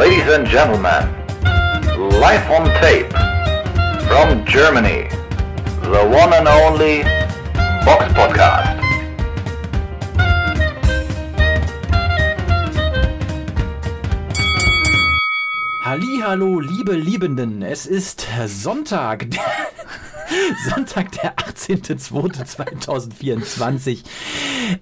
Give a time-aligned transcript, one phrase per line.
[0.00, 1.04] Ladies and gentlemen,
[2.24, 3.12] live on tape
[4.08, 5.10] from Germany,
[5.82, 7.02] the one and only
[7.84, 8.80] Box Podcast.
[15.82, 19.26] Hallo, liebe Liebenden, es ist Sonntag,
[20.68, 24.02] Sonntag, der 18.02.2024.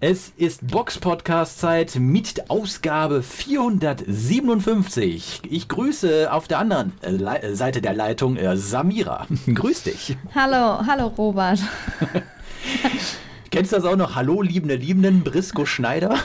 [0.00, 5.42] Es ist Box-Podcast-Zeit mit Ausgabe 457.
[5.48, 9.28] Ich grüße auf der anderen äh, Seite der Leitung äh, Samira.
[9.46, 10.16] Grüß dich.
[10.34, 11.60] Hallo, hallo Robert.
[13.50, 14.14] Kennst du das auch noch?
[14.14, 16.16] Hallo, liebende Liebenden, Brisco Schneider?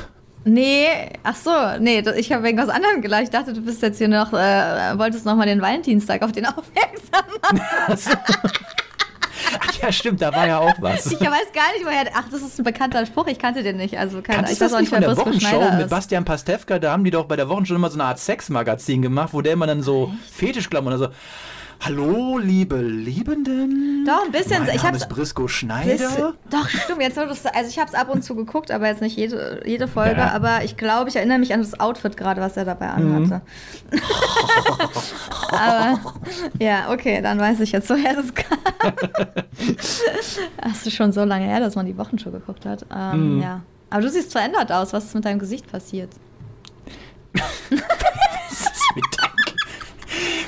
[0.46, 0.88] Nee,
[1.24, 3.24] ach so, nee, ich habe wegen was anderem gelacht.
[3.24, 6.46] Ich dachte, du bist jetzt hier noch, äh, wolltest noch mal den Valentinstag auf den
[6.46, 7.62] aufmerksam machen.
[9.60, 11.06] Ach ja, stimmt, da war ja auch was.
[11.06, 12.06] Ich weiß gar nicht, woher.
[12.14, 13.98] Ach, das ist ein bekannter Spruch, ich kannte den nicht.
[13.98, 17.04] Also keine, Kannst ich weiß auch nicht, von der Wochenshow mit Bastian Pastewka, da haben
[17.04, 19.84] die doch bei der Wochenshow immer so eine Art Sexmagazin gemacht, wo der immer dann
[19.84, 21.16] so Fetischklamotten oder so.
[21.86, 24.06] Hallo, liebe Liebenden.
[24.06, 24.64] Doch, ein bisschen.
[24.66, 25.92] Mein ich Name ist Brisco Schneider.
[25.92, 27.02] Bisschen, doch, stimmt.
[27.02, 30.22] Jetzt, also ich habe es ab und zu geguckt, aber jetzt nicht jede, jede Folge.
[30.22, 30.32] Ja.
[30.32, 33.42] Aber ich glaube, ich erinnere mich an das Outfit gerade, was er dabei anhatte.
[33.92, 34.00] Mhm.
[35.50, 36.00] aber
[36.58, 38.58] ja, okay, dann weiß ich jetzt, woher das kam.
[40.62, 42.86] das ist schon so lange her, dass man die Wochenshow geguckt hat.
[42.96, 43.42] Ähm, mhm.
[43.42, 43.62] Ja.
[43.90, 44.94] Aber du siehst verändert aus.
[44.94, 46.12] Was ist mit deinem Gesicht passiert?
[47.34, 49.33] was ist mit deinem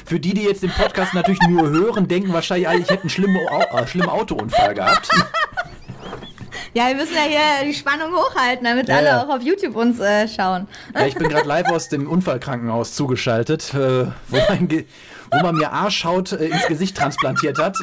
[0.06, 3.10] für die, die jetzt den Podcast natürlich nur hören, denken wahrscheinlich alle, ich hätte einen
[3.10, 5.10] schlimmen, äh, schlimmen Autounfall gehabt.
[6.74, 9.24] Ja, wir müssen ja hier die Spannung hochhalten, damit ja, alle ja.
[9.24, 10.68] auch auf YouTube uns äh, schauen.
[10.94, 15.72] Ja, ich bin gerade live aus dem Unfallkrankenhaus zugeschaltet, äh, wo, man wo, man mir
[15.72, 17.78] Arschhaut äh, ins Gesicht transplantiert hat.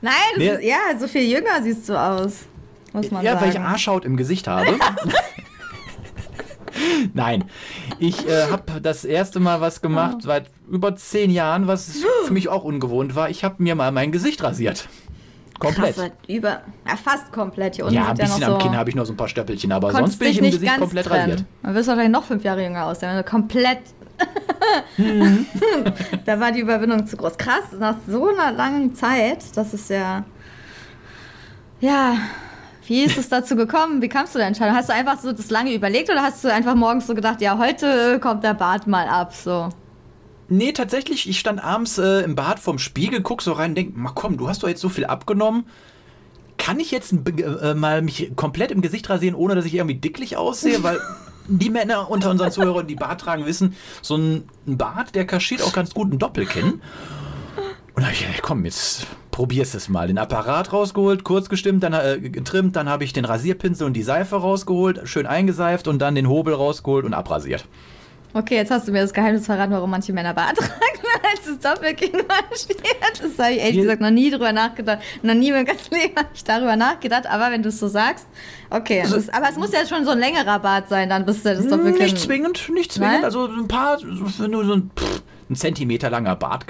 [0.00, 0.48] Nein, nee.
[0.48, 2.46] ist, ja, so viel jünger siehst du aus.
[2.94, 3.44] Muss man ja, sagen.
[3.44, 4.74] weil ich Arschhaut im Gesicht habe.
[7.14, 7.44] Nein,
[7.98, 10.26] ich äh, habe das erste Mal was gemacht oh.
[10.26, 13.30] seit über zehn Jahren, was für mich auch ungewohnt war.
[13.30, 14.88] Ich habe mir mal mein Gesicht rasiert.
[15.58, 15.96] Komplett.
[15.96, 17.76] Krass, über, ja, fast komplett.
[17.76, 19.28] Hier unten ja, ein bisschen ja am so Kinn habe ich noch so ein paar
[19.28, 21.30] Stöppelchen, aber sonst bin ich im Gesicht komplett trennen.
[21.30, 21.44] rasiert.
[21.62, 23.80] Man wirst wahrscheinlich noch fünf Jahre jünger aussehen, wenn du komplett.
[24.96, 25.46] Mhm.
[26.26, 27.36] da war die Überwindung zu groß.
[27.38, 30.24] Krass, nach so einer langen Zeit, das ist ja.
[31.80, 32.16] Ja,
[32.88, 34.00] wie ist es dazu gekommen?
[34.00, 34.74] Wie kamst du der Entscheidung?
[34.74, 37.58] Hast du einfach so das lange überlegt oder hast du einfach morgens so gedacht, ja,
[37.58, 39.68] heute kommt der Bart mal ab, so?
[40.48, 43.96] Nee, tatsächlich, ich stand abends äh, im Bad vorm Spiegel, guck so rein und denk,
[43.96, 45.66] mal komm, du hast doch jetzt so viel abgenommen.
[46.56, 50.38] Kann ich jetzt äh, mal mich komplett im Gesicht rasieren, ohne dass ich irgendwie dicklich
[50.38, 50.82] aussehe?
[50.82, 50.98] Weil
[51.48, 55.74] die Männer unter unseren Zuhörern, die Bart tragen, wissen, so ein Bart, der kaschiert auch
[55.74, 56.80] ganz gut ein Doppelkinn.
[57.94, 59.06] Und da hab ich gedacht, komm, jetzt
[59.38, 60.08] probierst es mal.
[60.08, 64.02] Den Apparat rausgeholt, kurz gestimmt, dann äh, getrimmt, dann habe ich den Rasierpinsel und die
[64.02, 67.64] Seife rausgeholt, schön eingeseift und dann den Hobel rausgeholt und abrasiert.
[68.34, 70.72] Okay, jetzt hast du mir das Geheimnis verraten, warum manche Männer Bart tragen,
[71.30, 72.20] als das Doppelkinn
[72.52, 72.80] steht.
[73.22, 74.98] Das habe ich ehrlich gesagt noch nie drüber nachgedacht.
[75.22, 77.30] Noch nie im ganzen Leben habe ich darüber nachgedacht.
[77.30, 78.26] Aber wenn du es so sagst,
[78.70, 79.02] okay.
[79.02, 81.54] Also, das, aber es muss ja schon so ein längerer Bart sein, dann bist du
[81.54, 82.02] das Doppelkinn.
[82.02, 83.14] Nicht zwingend, nicht zwingend.
[83.14, 83.24] Nein?
[83.24, 86.66] Also ein paar, wenn du so ein, pff, ein Zentimeter langer Bart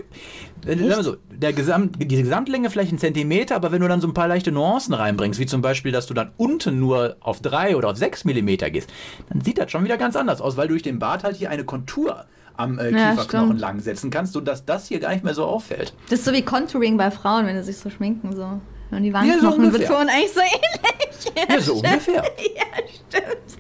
[1.01, 4.29] so, der Gesamt, die Gesamtlänge vielleicht ein Zentimeter, aber wenn du dann so ein paar
[4.29, 7.97] leichte Nuancen reinbringst, wie zum Beispiel, dass du dann unten nur auf drei oder auf
[7.97, 8.91] sechs Millimeter gehst,
[9.31, 11.51] dann sieht das schon wieder ganz anders aus, weil du durch den Bart halt hier
[11.51, 12.25] eine Kontur
[12.57, 15.95] am äh, Kieferknochen ja, lang setzen kannst, sodass das hier gar nicht mehr so auffällt.
[16.11, 18.61] Das ist so wie Contouring bei Frauen, wenn sie sich so schminken, so.
[18.91, 21.33] Und die Wangenknochen ja, so betonen eigentlich so ähnlich.
[21.37, 22.25] Ja, ja so ungefähr.
[22.57, 22.65] Ja,
[23.11, 23.59] stimmt.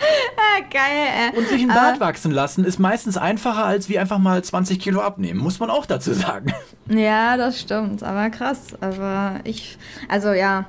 [0.00, 1.38] Ah, geil, ey.
[1.38, 5.00] Und sich ein Bart wachsen lassen ist meistens einfacher, als wie einfach mal 20 Kilo
[5.00, 6.52] abnehmen, muss man auch dazu sagen.
[6.88, 8.76] Ja, das stimmt, aber krass.
[8.80, 10.66] Aber ich, also ja,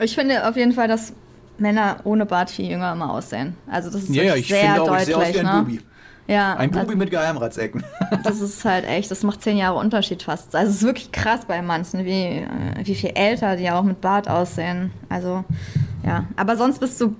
[0.00, 1.12] ich finde auf jeden Fall, dass
[1.58, 3.56] Männer ohne Bart viel jünger immer aussehen.
[3.70, 5.08] Also das ist ja, ja, ich sehr finde auch, deutlich.
[5.08, 5.62] Ich sehe aus wie ein ne?
[5.62, 5.80] Bubi.
[6.26, 7.84] Ja, ein Bubi mit Geheimratsecken.
[8.22, 10.54] Das ist halt echt, das macht zehn Jahre Unterschied fast.
[10.54, 12.46] Also es ist wirklich krass bei manchen, wie, äh,
[12.82, 14.90] wie viel älter die auch mit Bart aussehen.
[15.08, 15.44] Also
[16.04, 17.14] ja, aber sonst bist du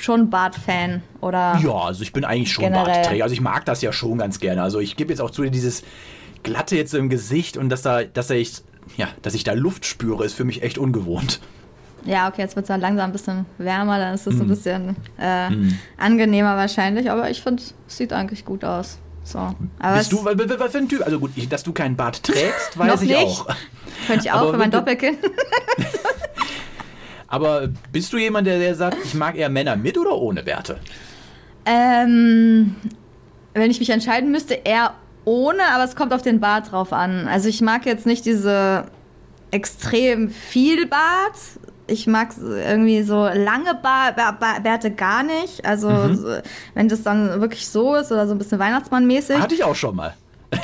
[0.00, 1.58] schon Bart-Fan oder?
[1.62, 3.24] Ja, also ich bin eigentlich schon Bartträger.
[3.24, 4.62] Also ich mag das ja schon ganz gerne.
[4.62, 5.82] Also ich gebe jetzt auch zu dieses
[6.42, 8.62] glatte jetzt im Gesicht und dass da, dass da ich,
[8.96, 11.40] ja, dass ich da Luft spüre, ist für mich echt ungewohnt.
[12.04, 14.40] Ja, okay, jetzt wird es dann langsam ein bisschen wärmer, dann ist es mm.
[14.42, 15.78] ein bisschen äh, mm.
[15.96, 18.98] angenehmer wahrscheinlich, aber ich finde, es sieht eigentlich gut aus.
[19.24, 19.38] So.
[19.38, 21.02] Aber Bist du, was für ein Typ?
[21.02, 23.18] Also gut, ich, dass du keinen Bart trägst, weiß ich nicht.
[23.18, 23.46] auch.
[24.06, 25.18] Könnte ich auch für mein Doppelkind.
[27.34, 30.78] Aber bist du jemand, der, der sagt, ich mag eher Männer mit oder ohne Bärte?
[31.66, 32.76] Ähm,
[33.54, 34.94] wenn ich mich entscheiden müsste, eher
[35.24, 37.26] ohne, aber es kommt auf den Bart drauf an.
[37.26, 38.84] Also ich mag jetzt nicht diese
[39.50, 41.34] extrem viel Bart,
[41.86, 43.78] Ich mag irgendwie so lange
[44.62, 45.66] Bärte gar nicht.
[45.66, 46.26] Also, Mhm.
[46.72, 49.38] wenn das dann wirklich so ist oder so ein bisschen Weihnachtsmann-mäßig.
[49.38, 50.14] Hatte ich auch schon mal.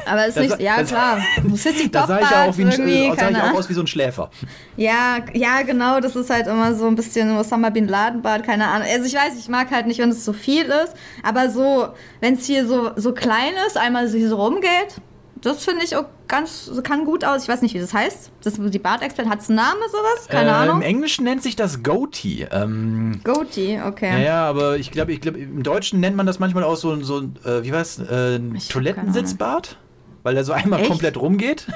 [0.07, 1.19] Aber ist Das- nicht, ja klar.
[1.55, 3.87] Sissy Da sah ich auch, wie ein, äh, sah ich auch aus wie so ein
[3.87, 4.31] Schläfer.
[4.77, 8.69] Ja, ja, genau, das ist halt immer so ein bisschen Osama Bin Laden Bart, keine
[8.69, 8.87] Ahnung.
[8.91, 11.89] Also ich weiß, ich mag halt nicht, wenn es so viel ist, aber so,
[12.21, 15.01] wenn es hier so, so klein ist, einmal so hier so rumgeht,
[15.43, 17.43] das finde ich auch ganz, kann gut aus.
[17.43, 18.31] Ich weiß nicht, wie das heißt.
[18.43, 20.29] Das, die Bartexpert, hat es einen Namen, sowas?
[20.29, 20.77] Keine äh, Ahnung.
[20.77, 22.47] Im Englischen nennt sich das Goatee.
[22.51, 24.25] Ähm, Goatee, okay.
[24.25, 27.21] ja, aber ich glaube, ich glaub, im Deutschen nennt man das manchmal auch so, so
[27.45, 29.77] äh, wie äh, ein Ich hab Toilettensitzbart?
[30.23, 30.89] Weil der so einmal Echt?
[30.91, 31.67] komplett rumgeht.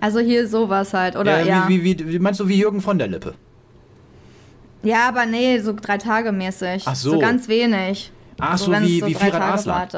[0.00, 1.68] Also hier sowas halt, oder ja.
[1.68, 3.34] Wie, wie, wie, wie meinst du, wie Jürgen von der Lippe?
[4.82, 6.82] Ja, aber nee, so drei Tage mäßig.
[6.86, 7.12] Ach so.
[7.12, 8.10] So ganz wenig.
[8.40, 9.88] Ach so, es wie, wie drei Firat Aslan.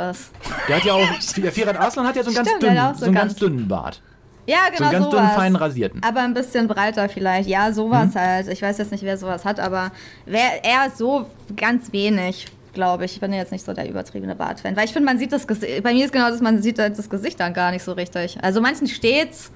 [0.68, 2.98] Der hat ja auch, der Firat Aslan hat ja so einen ganz Stimmt, dünnen, so
[3.00, 4.02] so einen ganz- ganz dünnen Bart.
[4.46, 5.34] Ja, So genau einen ganz dünnen, sowas.
[5.36, 6.02] feinen rasierten.
[6.02, 7.48] Aber ein bisschen breiter vielleicht.
[7.48, 8.18] Ja, sowas Mhm.
[8.18, 8.48] halt.
[8.48, 9.90] Ich weiß jetzt nicht, wer sowas hat, aber
[10.26, 13.14] wer, er so ganz wenig, glaube ich.
[13.14, 14.76] Ich bin jetzt nicht so der übertriebene Bart-Fan.
[14.76, 15.82] Weil ich finde, man sieht das Gesicht.
[15.82, 18.36] Bei mir ist genau das, man sieht halt das Gesicht dann gar nicht so richtig.
[18.42, 19.52] Also manchen steht's,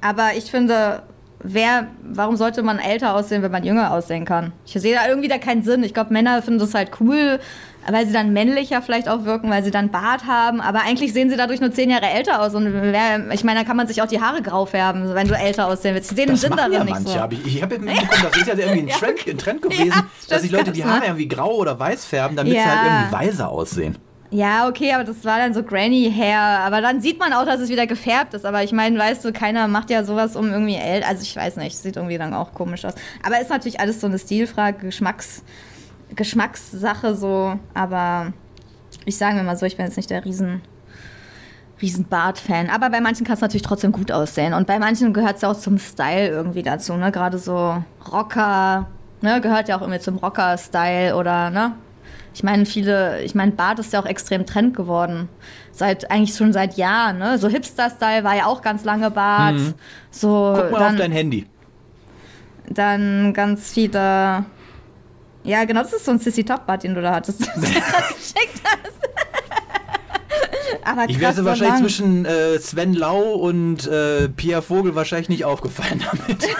[0.00, 1.02] aber ich finde,
[1.42, 4.52] wer, warum sollte man älter aussehen, wenn man jünger aussehen kann?
[4.66, 5.82] Ich sehe da irgendwie da keinen Sinn.
[5.84, 7.40] Ich glaube, Männer finden das halt cool,
[7.90, 10.60] weil sie dann männlicher vielleicht auch wirken, weil sie dann Bart haben.
[10.60, 12.54] Aber eigentlich sehen sie dadurch nur zehn Jahre älter aus.
[12.54, 15.34] Und wer, ich meine, da kann man sich auch die Haare grau färben, wenn du
[15.36, 16.10] älter aussehen willst.
[16.10, 17.08] Sie sehen Das Sinn machen darin ja nicht manche.
[17.10, 17.18] so.
[17.18, 18.96] Aber ich ich habe ja mitbekommen, das ist ja irgendwie ein, Ja.
[18.96, 21.06] Trend, ein Trend gewesen, Ja, dass sich Leute die Haare ne?
[21.06, 23.96] irgendwie grau oder weiß färben, damit sie halt irgendwie weiser aussehen.
[24.32, 26.40] Ja, okay, aber das war dann so Granny Hair.
[26.40, 28.44] Aber dann sieht man auch, dass es wieder gefärbt ist.
[28.44, 31.06] Aber ich meine, weißt du, keiner macht ja sowas um irgendwie älter.
[31.08, 32.94] Also ich weiß nicht, sieht irgendwie dann auch komisch aus.
[33.24, 35.44] Aber ist natürlich alles so eine Stilfrage, Geschmacks,
[36.16, 37.58] Geschmackssache so.
[37.74, 38.32] Aber
[39.04, 40.62] ich sage mir mal so, ich bin jetzt nicht der riesen,
[41.80, 42.70] riesen Bart-Fan.
[42.70, 44.54] Aber bei manchen kann es natürlich trotzdem gut aussehen.
[44.54, 46.94] Und bei manchen gehört es ja auch zum Style irgendwie dazu.
[46.94, 47.12] Ne?
[47.12, 47.82] Gerade so
[48.12, 48.86] Rocker,
[49.20, 49.40] ne?
[49.40, 51.72] gehört ja auch irgendwie zum Rocker-Style oder, ne?
[52.34, 55.30] Ich meine, viele, ich meine, Bart ist ja auch extrem Trend geworden.
[55.72, 57.38] Seit, eigentlich schon seit Jahren, ne?
[57.38, 59.54] So Hipster-Style war ja auch ganz lange Bart.
[59.54, 59.74] Mhm.
[60.10, 61.46] So, Guck mal dann, auf dein Handy.
[62.68, 64.44] dann ganz viele.
[65.46, 67.40] Ja, genau, das ist so ein Sissy Top Bart, den du da hattest.
[67.54, 68.92] Du geschickt hast.
[70.84, 71.82] Aber Ich wäre so wahrscheinlich lang.
[71.82, 76.48] zwischen äh, Sven Lau und äh, Pia Vogel wahrscheinlich nicht aufgefallen damit.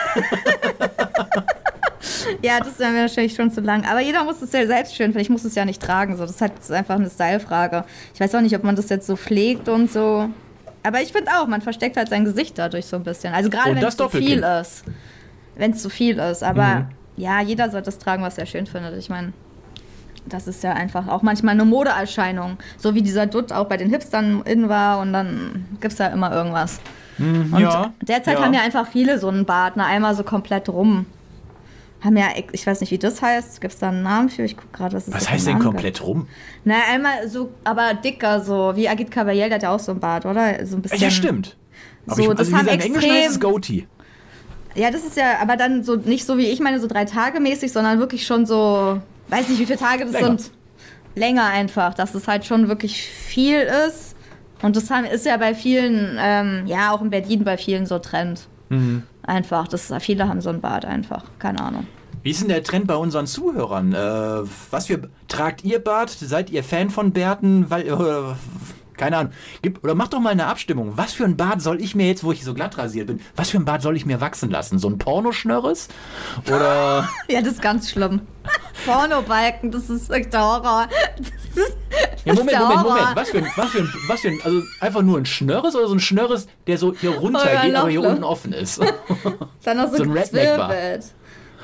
[2.43, 3.85] Ja, das wäre mir wahrscheinlich schon zu lang.
[3.89, 5.21] Aber jeder muss es ja selbst schön finden.
[5.21, 6.17] Ich muss es ja nicht tragen.
[6.17, 6.23] So.
[6.23, 7.85] Das ist halt einfach eine Stylefrage.
[8.15, 10.29] Ich weiß auch nicht, ob man das jetzt so pflegt und so.
[10.83, 13.33] Aber ich finde auch, man versteckt halt sein Gesicht dadurch so ein bisschen.
[13.35, 14.85] Also gerade wenn es zu viel ist.
[15.57, 16.43] Wenn es zu viel ist.
[16.43, 16.87] Aber Mhm.
[17.17, 18.97] Ja, jeder sollte das tragen, was er schön findet.
[18.99, 19.33] Ich meine,
[20.27, 22.57] das ist ja einfach auch manchmal eine Modeerscheinung.
[22.79, 26.09] So wie dieser Dutt auch bei den Hipstern in war und dann gibt es ja
[26.09, 26.81] immer irgendwas.
[27.19, 28.45] Und ja, derzeit ja.
[28.45, 31.07] haben ja einfach viele so einen Bart, ne, einmal so komplett rum.
[32.03, 33.61] Haben ja, ich weiß nicht, wie das heißt.
[33.63, 34.43] Gibt es da einen Namen für?
[34.43, 36.29] Ich gucke gerade, was ist Was das heißt denn komplett rum?
[36.65, 40.01] Na, einmal so, aber dicker so, wie Agit Kabayel, der hat ja auch so einen
[40.01, 40.67] Bart, oder?
[40.67, 41.01] So ein bisschen.
[41.01, 41.57] Ja, stimmt.
[42.07, 43.87] Aber So, ich, das also wie haben gesagt, im Englischen heißt es extrem- Goatee.
[44.77, 47.41] Ja, das ist ja, aber dann so nicht so wie ich meine, so drei Tage
[47.41, 50.27] mäßig, sondern wirklich schon so, weiß nicht, wie viele Tage das Länger.
[50.39, 50.51] sind.
[51.15, 54.15] Länger einfach, dass es halt schon wirklich viel ist.
[54.63, 58.49] Und das ist ja bei vielen, ähm, ja, auch in Berlin bei vielen so Trend.
[58.69, 59.03] Mhm.
[59.23, 61.87] Einfach, das, viele haben so einen Bart einfach, keine Ahnung.
[62.23, 63.93] Wie ist denn der Trend bei unseren Zuhörern?
[63.93, 66.11] Äh, was für tragt ihr Bart?
[66.11, 67.71] Seid ihr Fan von Bärten?
[67.71, 67.93] Weil, äh,
[68.97, 69.33] keine Ahnung.
[69.63, 70.93] Gib, oder macht doch mal eine Abstimmung.
[70.97, 73.51] Was für ein Bart soll ich mir jetzt, wo ich so glatt rasiert bin, was
[73.51, 74.79] für ein Bart soll ich mir wachsen lassen?
[74.79, 75.89] So ein Pornoschnörres?
[76.49, 78.21] Oder Ja, das ist ganz schlimm.
[78.85, 80.89] Pornobalken, das ist echt der Horror.
[81.19, 81.77] Das ist,
[82.25, 82.97] Ja, Moment, Moment, Horror.
[82.99, 83.17] Moment.
[83.17, 85.89] Was für ein, was für ein, was für ein, also einfach nur ein Schnörres oder
[85.89, 88.81] so ein Schnörres, der so hier runter Oder geht, aber hier unten offen ist?
[89.65, 90.69] Dann noch so, so ein Redneck-Bar.
[90.69, 91.05] gezwirbelt.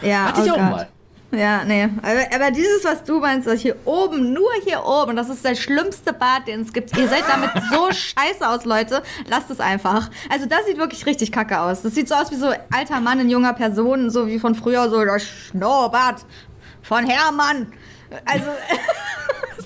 [0.02, 0.70] Ja, Hatte ich oh auch Gott.
[0.70, 0.88] mal.
[1.32, 1.88] Ja, nee.
[2.02, 5.54] Aber, aber dieses, was du meinst, das hier oben, nur hier oben, das ist der
[5.54, 6.96] schlimmste Bart, den es gibt.
[6.96, 9.02] Ihr seid damit so scheiße aus, Leute.
[9.28, 10.10] Lasst es einfach.
[10.28, 11.82] Also das sieht wirklich richtig kacke aus.
[11.82, 14.90] Das sieht so aus wie so alter Mann in junger Person, so wie von früher,
[14.90, 16.26] so der Schnurrbart
[16.82, 17.72] von Hermann.
[18.26, 18.50] Also,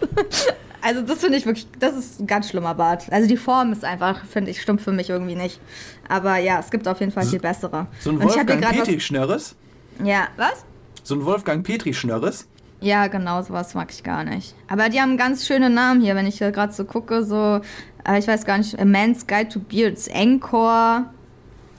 [0.83, 3.07] also das finde ich wirklich, das ist ein ganz schlimmer Bart.
[3.11, 5.61] Also die Form ist einfach, finde ich, stimmt für mich irgendwie nicht.
[6.09, 7.89] Aber ja, es gibt auf jeden Fall viel bessere.
[7.99, 9.57] So ein Wolfgang Petri-Schnörres?
[10.05, 10.65] Ja, was?
[11.07, 12.49] So ein Wolfgang Petri-Schnörres?
[12.81, 14.57] Ja, genau, sowas mag ich gar nicht.
[14.67, 17.61] Aber die haben ganz schöne Namen hier, wenn ich hier gerade so gucke, so,
[18.05, 21.05] äh, ich weiß gar nicht, A Man's Guide to Beards, Encore,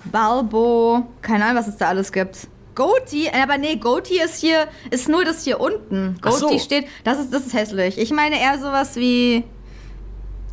[0.05, 2.47] Balbo, keine Ahnung, was es da alles gibt.
[2.73, 6.15] Goatee, äh, aber nee, Goatee ist hier, ist nur das hier unten.
[6.21, 6.45] Ach so.
[6.47, 7.97] Goatee steht, das ist, das ist hässlich.
[7.97, 9.43] Ich meine eher sowas wie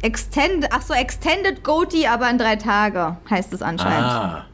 [0.02, 4.10] Extended, ach so, Extended Goatee, aber in drei Tage heißt es anscheinend.
[4.10, 4.46] Ah.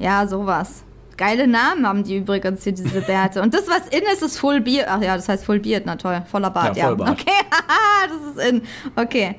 [0.00, 0.82] Ja, sowas.
[1.18, 3.42] Geile Namen haben die übrigens hier, diese Bärte.
[3.42, 4.86] Und das, was in ist, ist Full Beard.
[4.88, 6.22] Ach ja, das heißt Full Beard, na toll.
[6.30, 6.88] Voller Bart, Ja, ja.
[6.88, 7.10] Vollbart.
[7.10, 8.06] Okay, haha,
[8.36, 8.62] das ist in.
[8.96, 9.36] Okay.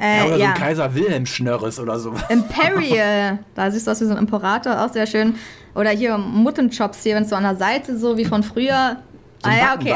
[0.00, 0.48] Äh, Ja, oder so ja.
[0.50, 2.14] ein Kaiser Wilhelm Schnörres oder so.
[2.28, 3.38] Imperial.
[3.54, 5.34] Da siehst du aus wie so ein Imperator, auch sehr schön.
[5.74, 8.98] Oder hier Muttenchops hier, wenn es so an der Seite, so wie von früher.
[9.42, 9.94] So ah ja, okay.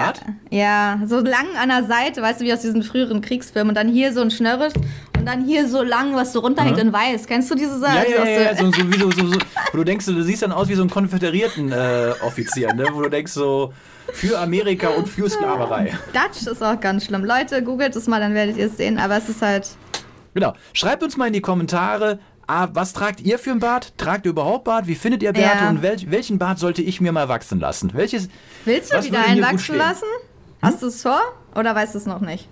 [0.50, 3.70] Ja, so lang an der Seite, weißt du, wie aus diesen früheren Kriegsfilmen.
[3.70, 4.74] Und dann hier so ein Schnörres
[5.18, 7.26] und dann hier so lang, was so runterhängt in weiß.
[7.26, 8.06] Kennst du diese Sache?
[8.08, 9.38] Ja, ja, ja, so- ja, so, so, wie so, so, so,
[9.72, 12.86] wo du denkst, du siehst dann aus wie so ein konföderierten äh, Offizier, ne?
[12.92, 13.72] wo du denkst so,
[14.12, 15.92] für Amerika und für Sklaverei.
[16.12, 17.24] Dutch ist auch ganz schlimm.
[17.24, 18.98] Leute, googelt es mal, dann werdet ihr es sehen.
[18.98, 19.68] Aber es ist halt.
[20.34, 20.54] Genau.
[20.72, 23.92] Schreibt uns mal in die Kommentare, ah, was tragt ihr für ein Bart?
[23.98, 24.86] Tragt ihr überhaupt Bart?
[24.86, 25.64] Wie findet ihr Bärte?
[25.64, 25.68] Ja.
[25.70, 27.90] Und welch, welchen Bart sollte ich mir mal wachsen lassen?
[27.92, 28.28] Welches?
[28.64, 30.06] Willst du wieder einen wachsen lassen?
[30.62, 31.20] Hast du es vor?
[31.54, 32.46] Oder weißt du es noch nicht?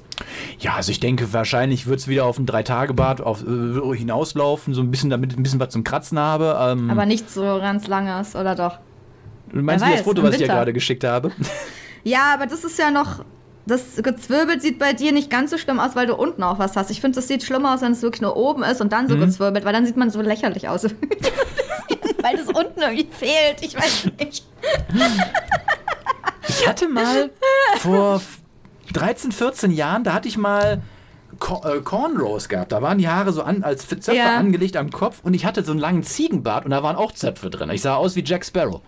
[0.58, 4.80] Ja, also ich denke, wahrscheinlich wird es wieder auf ein Drei-Tage-Bart auf, äh, hinauslaufen, so
[4.80, 6.56] ein bisschen, damit ich ein bisschen was zum Kratzen habe.
[6.60, 8.78] Ähm, Aber nicht so ganz langes, oder doch?
[9.52, 11.30] du meinst wer du das Foto, was ich dir gerade geschickt habe?
[12.04, 13.24] Ja, aber das ist ja noch.
[13.66, 16.76] Das gezwirbelt sieht bei dir nicht ganz so schlimm aus, weil du unten auch was
[16.76, 16.88] hast.
[16.92, 19.16] Ich finde, das sieht schlimmer aus, wenn es wirklich nur oben ist und dann so
[19.16, 19.22] Mhm.
[19.22, 20.84] gezwirbelt, weil dann sieht man so lächerlich aus.
[22.22, 23.60] weil das unten irgendwie fehlt.
[23.60, 24.46] Ich weiß nicht.
[26.48, 27.30] Ich hatte mal
[27.78, 28.20] vor
[28.96, 30.80] 13, 14 Jahren, da hatte ich mal
[31.32, 32.72] äh, Cornrows gehabt.
[32.72, 34.36] Da waren die Haare so an, als Zöpfe Ja.
[34.36, 37.50] angelegt am Kopf und ich hatte so einen langen Ziegenbart und da waren auch Zöpfe
[37.50, 37.70] drin.
[37.70, 38.80] Ich sah aus wie Jack Sparrow.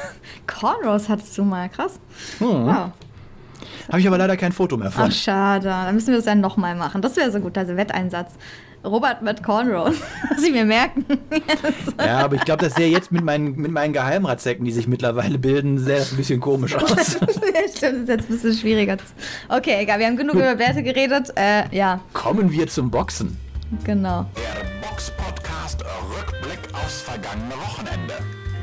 [0.46, 1.98] Cornrows hattest du mal, krass.
[2.38, 2.46] Hm.
[2.66, 2.90] Wow.
[3.88, 5.04] Habe ich aber leider kein Foto mehr von.
[5.04, 5.66] Ach, schade.
[5.68, 7.02] Dann müssen wir das ja nochmal machen.
[7.02, 8.32] Das wäre so gut, also Wetteinsatz.
[8.86, 9.96] Robert mit Cornrows.
[10.30, 11.04] Muss ich mir merken.
[11.98, 15.38] Ja, aber ich glaube, das sähe jetzt mit meinen, mit meinen Geheimratsecken, die sich mittlerweile
[15.38, 16.90] bilden, das ein bisschen komisch aus.
[16.90, 18.96] ja, stimmt, das ist jetzt ein bisschen schwieriger.
[19.48, 21.32] Okay, egal, wir haben genug über Werte geredet.
[21.36, 23.36] Äh, ja, Kommen wir zum Boxen.
[23.84, 24.26] genau.
[24.36, 25.84] Der Box-Podcast
[26.16, 28.14] Rückblick aufs vergangene Wochenende.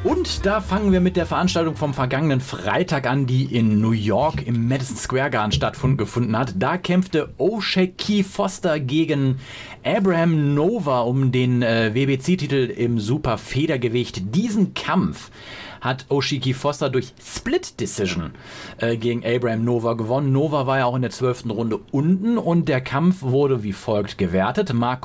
[0.03, 4.45] Und da fangen wir mit der Veranstaltung vom vergangenen Freitag an, die in New York
[4.45, 6.55] im Madison Square Garden stattgefunden hat.
[6.57, 9.39] Da kämpfte O'Shea Foster gegen
[9.85, 14.35] Abraham Nova um den äh, WBC-Titel im Super Federgewicht.
[14.35, 15.31] Diesen Kampf
[15.79, 18.31] hat Oshiki Foster durch Split Decision
[18.79, 20.33] äh, gegen Abraham Nova gewonnen.
[20.33, 24.17] Nova war ja auch in der zwölften Runde unten und der Kampf wurde wie folgt
[24.17, 24.73] gewertet.
[24.73, 24.99] Mark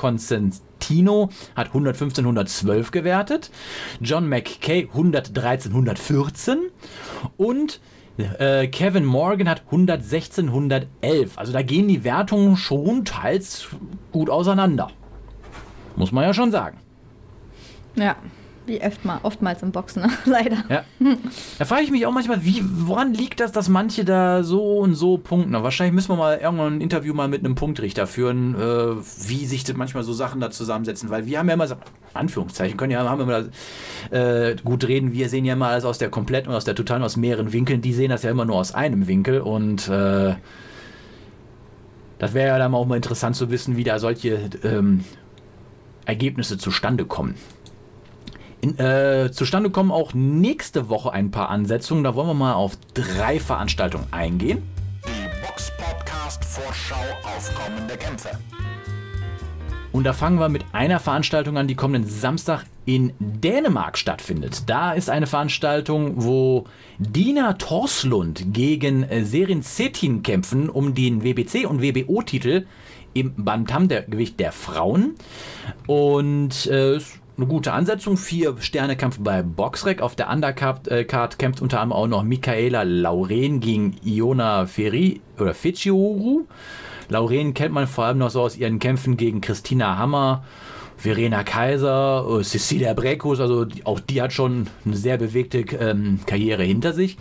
[0.89, 3.51] Constantino hat 115, 112 gewertet.
[4.01, 6.71] John McKay 113, 114
[7.37, 7.81] und
[8.17, 11.39] äh, Kevin Morgan hat 116, 111.
[11.39, 13.69] Also da gehen die Wertungen schon teils
[14.13, 14.91] gut auseinander.
[15.97, 16.79] Muss man ja schon sagen.
[17.97, 18.17] Ja,
[18.69, 20.65] wie oftmal, oftmals im Boxen, leider.
[20.69, 20.85] Ja.
[21.59, 24.95] Da frage ich mich auch manchmal, wie, woran liegt das, dass manche da so und
[24.95, 25.53] so punkten?
[25.53, 28.59] Wahrscheinlich müssen wir mal irgendwann ein Interview mal mit einem Punktrichter führen, äh,
[29.29, 31.11] wie sich das manchmal so Sachen da zusammensetzen.
[31.11, 31.77] Weil wir haben ja immer, so-
[32.15, 33.45] Anführungszeichen, können ja haben immer
[34.11, 37.03] äh, gut reden, wir sehen ja immer alles aus der kompletten und aus der totalen,
[37.03, 37.81] aus mehreren Winkeln.
[37.81, 40.35] Die sehen das ja immer nur aus einem Winkel und äh,
[42.19, 45.05] das wäre ja dann auch mal interessant zu wissen, wie da solche ähm,
[46.05, 47.37] Ergebnisse zustande kommen.
[48.61, 52.03] In, äh, zustande kommen auch nächste Woche ein paar Ansetzungen.
[52.03, 54.63] Da wollen wir mal auf drei Veranstaltungen eingehen.
[55.07, 58.31] Die Box-Podcast Vorschau auf kommende Kämpfe.
[59.93, 64.65] Und da fangen wir mit einer Veranstaltung an, die kommenden Samstag in Dänemark stattfindet.
[64.67, 66.65] Da ist eine Veranstaltung, wo
[66.99, 72.67] Dina Torslund gegen äh, Serin Setin kämpfen um den WBC und WBO-Titel
[73.15, 75.15] im Bantam, der Gewicht der Frauen.
[75.87, 76.99] Und äh,
[77.39, 78.17] eine gute Ansetzung.
[78.17, 80.03] Vier Sterne Kampf bei Boxrec.
[80.03, 85.55] Auf der Undercard äh, kämpft unter anderem auch noch Michaela Lauren gegen Iona Ferri oder
[85.55, 86.47] Fichioru.
[87.09, 90.45] Lauren kennt man vor allem noch so aus ihren Kämpfen gegen Christina Hammer,
[90.97, 93.41] Verena Kaiser, äh, Cecilia Breckus.
[93.41, 97.17] Also auch die hat schon eine sehr bewegte ähm, Karriere hinter sich.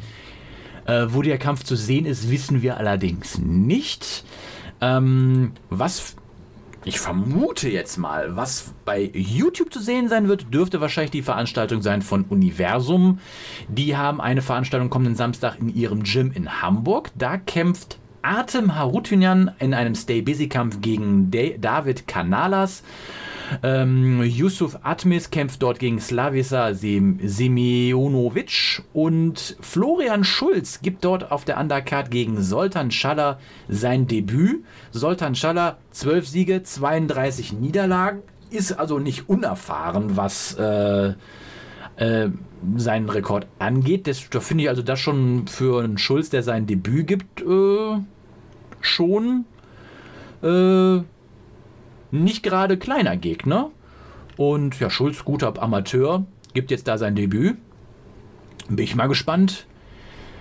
[0.86, 4.25] Äh, wo der Kampf zu sehen ist, wissen wir allerdings nicht.
[4.81, 6.15] Ähm, was
[6.88, 11.82] ich vermute jetzt mal, was bei YouTube zu sehen sein wird, dürfte wahrscheinlich die Veranstaltung
[11.82, 13.20] sein von Universum.
[13.67, 17.12] Die haben eine Veranstaltung kommenden Samstag in ihrem Gym in Hamburg.
[17.15, 22.84] Da kämpft Artem Harutunian in einem Stay-Busy-Kampf gegen David Kanalas.
[23.63, 31.46] Ähm, Yusuf Atmis kämpft dort gegen Slavisa Sem Semionovic und Florian Schulz gibt dort auf
[31.46, 34.63] der Undercard gegen Soltan Schaller sein Debüt.
[34.92, 41.13] Soltan Schaller 12 Siege, 32 Niederlagen, ist also nicht unerfahren, was äh,
[41.98, 42.30] äh,
[42.75, 44.08] seinen Rekord angeht.
[44.08, 48.00] Das, da finde ich also das schon für einen Schulz, der sein Debüt gibt, äh,
[48.82, 49.46] schon
[50.42, 51.01] äh,
[52.11, 53.71] nicht gerade kleiner Gegner.
[54.37, 57.57] Und ja, Schulz, guter Amateur, gibt jetzt da sein Debüt.
[58.69, 59.65] bin ich mal gespannt,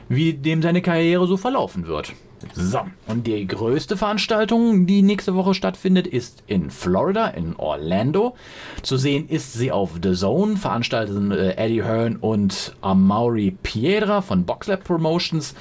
[0.08, 2.12] wie dem seine Karriere so verlaufen wird.
[2.54, 8.36] So, und die größte Veranstaltung, die nächste Woche stattfindet, ist in Florida, in Orlando.
[8.82, 14.44] Zu sehen ist sie auf The Zone, veranstalten äh, Eddie Hearn und Amaury Piedra von
[14.44, 15.54] Boxlab Promotions.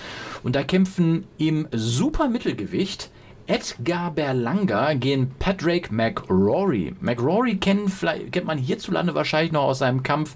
[0.44, 3.10] Und da kämpfen im Supermittelgewicht
[3.48, 6.96] Edgar Berlanga gegen Patrick McRory.
[7.00, 7.92] McRory kennt,
[8.32, 10.36] kennt man hierzulande wahrscheinlich noch aus seinem Kampf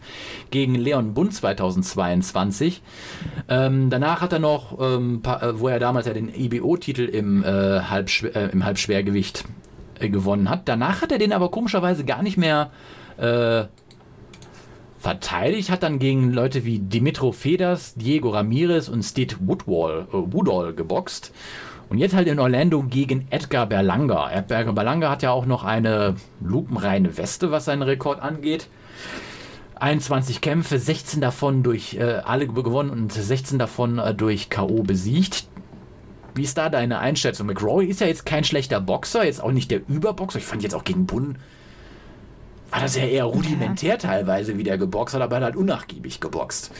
[0.51, 2.83] gegen Leon Bund 2022.
[3.47, 7.77] Ähm, danach hat er noch, ähm, äh, wo er damals ja den IBO-Titel im, äh,
[7.77, 9.43] äh, im Halbschwergewicht
[9.99, 10.67] äh, gewonnen hat.
[10.67, 12.69] Danach hat er den aber komischerweise gar nicht mehr
[13.17, 13.63] äh,
[14.99, 20.73] verteidigt, hat dann gegen Leute wie Dimitro Feders, Diego Ramirez und Steve Woodwall, äh, Woodall
[20.73, 21.31] geboxt.
[21.89, 24.29] Und jetzt halt in Orlando gegen Edgar Berlanga.
[24.31, 28.67] Edgar Berlanga hat ja auch noch eine lupenreine Weste, was seinen Rekord angeht.
[29.79, 34.83] 21 Kämpfe, 16 davon durch äh, alle gewonnen und 16 davon äh, durch K.O.
[34.83, 35.47] besiegt.
[36.35, 37.47] Wie ist da deine Einschätzung?
[37.47, 40.37] McRoy ist ja jetzt kein schlechter Boxer, jetzt auch nicht der Überboxer.
[40.37, 41.37] Ich fand jetzt auch gegen Bunn
[42.71, 46.71] war das ja eher rudimentär teilweise, wie der geboxt hat, aber er hat unnachgiebig geboxt.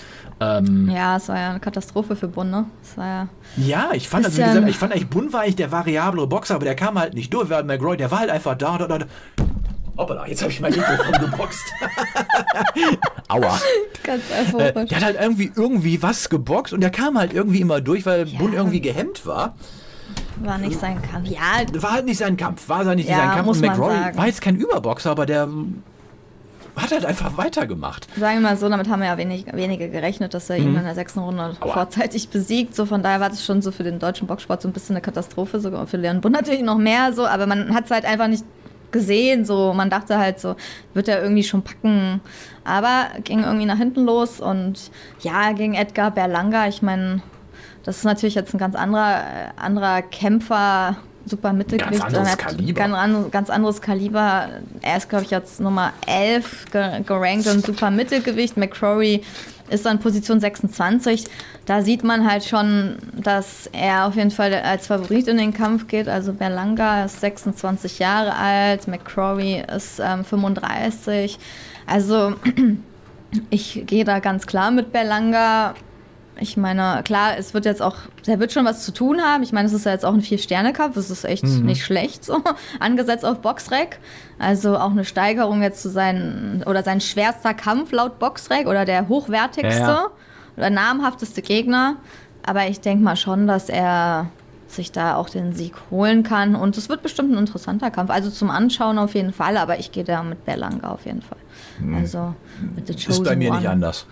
[0.41, 2.65] Ähm, ja, es war ja eine Katastrophe für Bund, ne?
[2.95, 3.27] Ja,
[3.57, 6.65] ja, ich fand, also, gesagt, ich fand eigentlich, Bund war eigentlich der variable Boxer, aber
[6.65, 7.49] der kam halt nicht durch.
[7.49, 9.05] Während McGroy, der war halt einfach da, da, da.
[9.97, 11.73] Hoppala, jetzt habe ich mein Mikrofon geboxt.
[13.27, 13.59] Aua.
[14.03, 14.67] Ganz euphorisch.
[14.67, 18.05] Äh, der hat halt irgendwie, irgendwie was geboxt und der kam halt irgendwie immer durch,
[18.05, 18.39] weil ja.
[18.39, 19.55] Bund irgendwie gehemmt war.
[20.41, 21.29] War nicht sein Kampf.
[21.29, 21.81] Ja.
[21.81, 22.67] War halt nicht sein Kampf.
[22.69, 23.47] War nicht ja, sein Kampf.
[23.47, 25.47] und McRoy war jetzt kein Überboxer, aber der
[26.75, 28.07] hat halt einfach weitergemacht.
[28.17, 30.67] Sagen wir mal so, damit haben wir ja wenig, wenige gerechnet, dass er mhm.
[30.67, 31.73] ihn in der sechsten Runde Aua.
[31.73, 32.75] vorzeitig besiegt.
[32.75, 35.01] So von daher war das schon so für den deutschen Boxsport so ein bisschen eine
[35.01, 38.27] Katastrophe, sogar für Leon Bund natürlich noch mehr so, aber man hat es halt einfach
[38.27, 38.45] nicht
[38.91, 39.45] gesehen.
[39.45, 40.55] So, man dachte halt so,
[40.93, 42.21] wird er irgendwie schon packen.
[42.63, 44.91] Aber ging irgendwie nach hinten los und
[45.21, 47.21] ja, gegen Edgar Berlanga, ich meine,
[47.89, 49.23] das ist natürlich jetzt ein ganz anderer,
[49.55, 51.99] anderer Kämpfer super Mittelgewicht.
[51.99, 52.73] Ganz anderes Kaliber.
[52.79, 54.47] Ganz, ganz, anderes Kaliber.
[54.83, 58.57] Er ist, glaube ich, jetzt Nummer 11 gerankt im super Mittelgewicht.
[58.57, 59.23] McCrory
[59.71, 61.25] ist an Position 26.
[61.65, 65.87] Da sieht man halt schon, dass er auf jeden Fall als Favorit in den Kampf
[65.87, 66.07] geht.
[66.07, 71.39] Also Berlanga ist 26 Jahre alt, McCrory ist ähm, 35.
[71.87, 72.35] Also
[73.49, 75.73] ich gehe da ganz klar mit Berlanga.
[76.41, 79.43] Ich meine, klar, es wird jetzt auch, der wird schon was zu tun haben.
[79.43, 81.65] Ich meine, es ist ja jetzt auch ein Vier-Sterne-Kampf, das ist echt mhm.
[81.65, 82.41] nicht schlecht so,
[82.79, 83.99] angesetzt auf Boxrec.
[84.37, 89.07] Also auch eine Steigerung jetzt zu sein, oder sein schwerster Kampf laut Boxrec oder der
[89.07, 90.07] hochwertigste ja, ja.
[90.57, 91.97] oder namhafteste Gegner.
[92.43, 94.27] Aber ich denke mal schon, dass er
[94.67, 96.55] sich da auch den Sieg holen kann.
[96.55, 98.11] Und es wird bestimmt ein interessanter Kampf.
[98.11, 101.37] Also zum Anschauen auf jeden Fall, aber ich gehe da mit Berlanga auf jeden Fall.
[101.79, 101.95] Mhm.
[101.95, 102.35] Also
[102.75, 103.59] mit The Chosen Ist bei mir One.
[103.59, 104.05] nicht anders.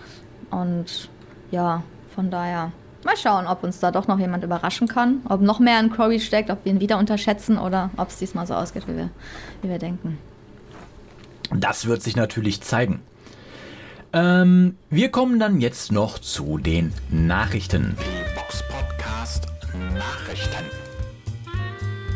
[0.50, 1.08] Und
[1.50, 1.82] ja,
[2.18, 2.72] von daher
[3.04, 5.22] mal schauen, ob uns da doch noch jemand überraschen kann.
[5.28, 8.44] Ob noch mehr in Crowley steckt, ob wir ihn wieder unterschätzen oder ob es diesmal
[8.44, 9.10] so ausgeht, wie wir,
[9.62, 10.18] wie wir denken.
[11.54, 13.02] Das wird sich natürlich zeigen.
[14.12, 17.96] Ähm, wir kommen dann jetzt noch zu den Nachrichten.
[18.00, 19.46] Die Box Podcast
[19.94, 20.64] Nachrichten.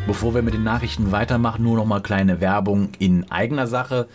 [0.05, 4.09] Bevor wir mit den Nachrichten weitermachen, nur noch mal kleine Werbung in eigener Sache.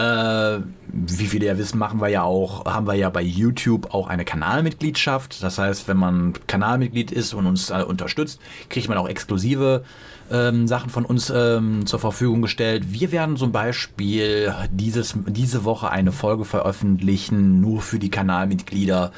[0.00, 4.08] Äh, wie viele ja wissen, machen wir ja auch, haben wir ja bei YouTube auch
[4.08, 5.42] eine Kanalmitgliedschaft.
[5.42, 9.84] Das heißt, wenn man Kanalmitglied ist und uns äh, unterstützt, kriegt man auch exklusive
[10.30, 12.84] ähm, Sachen von uns ähm, zur Verfügung gestellt.
[12.88, 19.12] Wir werden zum Beispiel dieses, diese Woche eine Folge veröffentlichen, nur für die Kanalmitglieder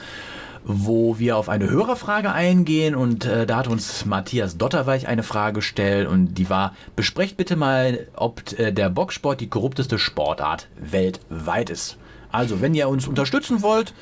[0.64, 5.56] wo wir auf eine Hörerfrage eingehen und äh, da hat uns Matthias Dotterweich eine Frage
[5.56, 11.70] gestellt und die war, besprecht bitte mal, ob äh, der Boxsport die korrupteste Sportart weltweit
[11.70, 11.96] ist.
[12.30, 13.92] Also, wenn ihr uns unterstützen wollt,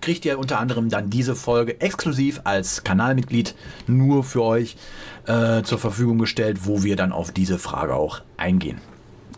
[0.00, 3.54] kriegt ihr unter anderem dann diese Folge exklusiv als Kanalmitglied
[3.86, 4.76] nur für euch
[5.26, 8.78] äh, zur Verfügung gestellt, wo wir dann auf diese Frage auch eingehen.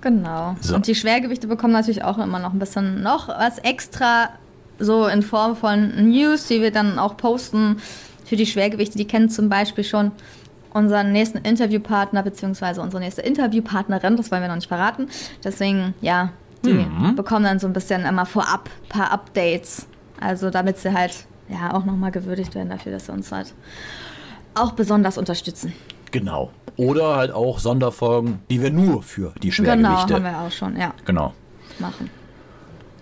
[0.01, 0.57] Genau.
[0.61, 0.75] So.
[0.75, 4.31] Und die Schwergewichte bekommen natürlich auch immer noch ein bisschen noch was extra
[4.81, 7.77] so in Form von News, die wir dann auch posten
[8.25, 8.99] für die Schwergewichte.
[8.99, 10.13] Die kennen zum Beispiel schon
[10.73, 14.17] unseren nächsten Interviewpartner beziehungsweise unsere nächste Interviewpartnerin.
[14.17, 15.09] Das wollen wir noch nicht verraten.
[15.45, 16.31] Deswegen, ja,
[16.65, 17.17] die mhm.
[17.17, 19.87] bekommen dann so ein bisschen immer vorab ein paar Updates.
[20.21, 23.55] Also damit sie halt ja auch nochmal gewürdigt werden dafür, dass sie uns halt
[24.55, 25.73] auch besonders unterstützen.
[26.11, 26.51] Genau.
[26.77, 30.07] Oder halt auch Sonderfolgen, die wir nur für die Schwergewichte.
[30.07, 30.95] Genau, haben wir auch schon, ja.
[31.05, 31.35] Genau.
[31.79, 32.11] Machen.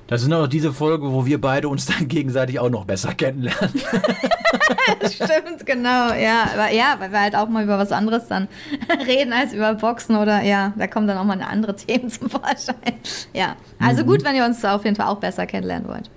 [0.08, 3.70] Das ist auch diese Folge, wo wir beide uns dann gegenseitig auch noch besser kennenlernen.
[5.02, 6.48] Stimmt, genau, ja.
[6.54, 8.48] Aber ja, weil wir halt auch mal über was anderes dann
[9.06, 12.94] reden als über Boxen oder ja, da kommen dann auch mal andere Themen zum Vorschein.
[13.34, 14.06] Ja, also mhm.
[14.06, 16.10] gut, wenn ihr uns auf jeden Fall auch besser kennenlernen wollt.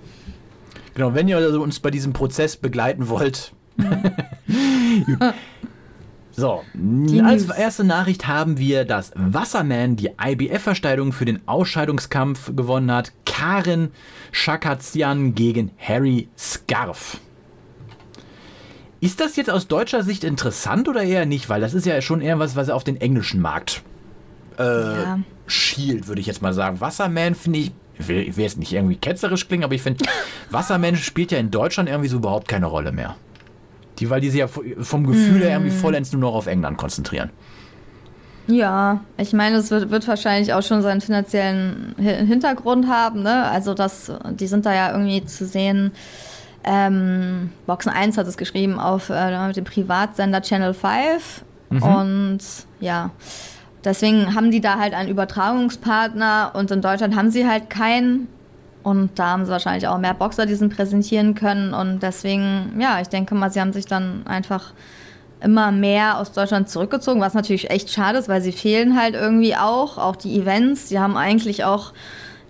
[0.94, 3.52] Genau, wenn ihr also uns bei diesem Prozess begleiten wollt.
[6.34, 6.62] So,
[7.24, 7.56] als News.
[7.56, 13.12] erste Nachricht haben wir, dass Wasserman die IBF-Versteigerung für den Ausscheidungskampf gewonnen hat.
[13.26, 13.90] Karen
[14.30, 17.18] Shakatsian gegen Harry Scarf.
[19.00, 21.48] Ist das jetzt aus deutscher Sicht interessant oder eher nicht?
[21.48, 23.82] Weil das ist ja schon eher was, was auf den englischen Markt
[24.58, 25.18] äh, Ja.
[25.46, 26.80] schielt, würde ich jetzt mal sagen.
[26.80, 30.04] Wasserman finde ich, ich will, ich will jetzt nicht irgendwie ketzerisch klingen, aber ich finde,
[30.50, 33.16] Wasserman spielt ja in Deutschland irgendwie so überhaupt keine Rolle mehr.
[33.98, 37.30] Die, weil die sich ja vom Gefühl her irgendwie vollends nur noch auf England konzentrieren.
[38.48, 43.44] Ja, ich meine, es wird, wird wahrscheinlich auch schon seinen finanziellen Hi- Hintergrund haben, ne?
[43.44, 45.92] Also das, die sind da ja irgendwie zu sehen.
[46.64, 51.44] Ähm, Boxen 1 hat es geschrieben auf äh, dem Privatsender Channel 5.
[51.70, 52.38] Und
[52.80, 53.10] ja,
[53.84, 58.28] deswegen haben die da halt einen Übertragungspartner und in Deutschland haben sie halt keinen.
[58.82, 61.74] Und da haben sie wahrscheinlich auch mehr Boxer, die sie präsentieren können.
[61.74, 64.72] Und deswegen, ja, ich denke mal, sie haben sich dann einfach
[65.40, 69.56] immer mehr aus Deutschland zurückgezogen, was natürlich echt schade ist, weil sie fehlen halt irgendwie
[69.56, 70.88] auch, auch die Events.
[70.88, 71.92] Die haben eigentlich auch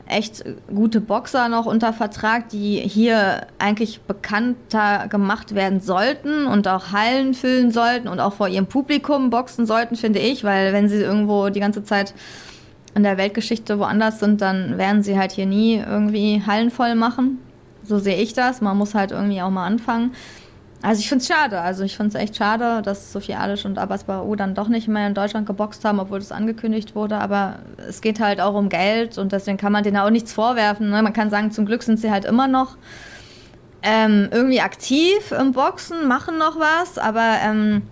[0.07, 6.93] echt gute Boxer noch unter Vertrag, die hier eigentlich bekannter gemacht werden sollten und auch
[6.93, 10.97] Hallen füllen sollten und auch vor ihrem Publikum boxen sollten, finde ich, weil wenn sie
[10.97, 12.15] irgendwo die ganze Zeit
[12.95, 17.39] in der Weltgeschichte woanders sind, dann werden sie halt hier nie irgendwie Hallen voll machen.
[17.85, 18.61] So sehe ich das.
[18.61, 20.13] Man muss halt irgendwie auch mal anfangen.
[20.83, 21.61] Also ich finde es schade.
[21.61, 24.89] Also ich finde es echt schade, dass Sophie Adisch und Abbas Barou dann doch nicht
[24.89, 27.19] mehr in Deutschland geboxt haben, obwohl das angekündigt wurde.
[27.19, 30.91] Aber es geht halt auch um Geld und deswegen kann man denen auch nichts vorwerfen.
[30.91, 31.03] Ne?
[31.03, 32.77] Man kann sagen, zum Glück sind sie halt immer noch
[33.83, 36.99] ähm, irgendwie aktiv im Boxen, machen noch was.
[36.99, 37.83] Aber ähm,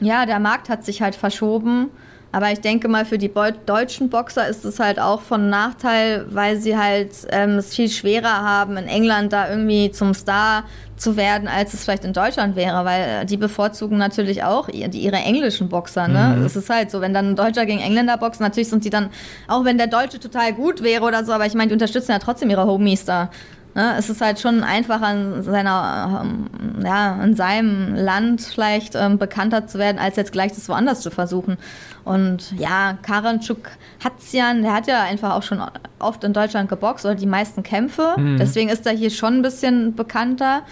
[0.00, 1.90] ja, der Markt hat sich halt verschoben.
[2.32, 3.30] Aber ich denke mal, für die
[3.66, 8.42] deutschen Boxer ist es halt auch von Nachteil, weil sie halt ähm, es viel schwerer
[8.42, 10.64] haben, in England da irgendwie zum Star
[10.96, 15.16] zu werden, als es vielleicht in Deutschland wäre, weil äh, die bevorzugen natürlich auch ihre
[15.16, 16.06] englischen Boxer.
[16.06, 16.42] Ne?
[16.44, 19.10] Es ist halt so, wenn dann ein Deutscher gegen Engländer boxt, natürlich sind die dann,
[19.48, 22.18] auch wenn der Deutsche total gut wäre oder so, aber ich meine, die unterstützen ja
[22.20, 23.30] trotzdem ihre Homies da.
[23.74, 23.94] Ne?
[23.98, 26.46] Es ist halt schon einfacher, in, seiner, ähm,
[26.84, 31.10] ja, in seinem Land vielleicht ähm, bekannter zu werden, als jetzt gleich das woanders zu
[31.10, 31.56] versuchen.
[32.04, 33.68] Und ja, Karanchuk
[34.02, 35.62] Hatzian, der hat ja einfach auch schon
[35.98, 38.14] oft in Deutschland geboxt oder die meisten Kämpfe.
[38.38, 40.62] Deswegen ist er hier schon ein bisschen bekannter.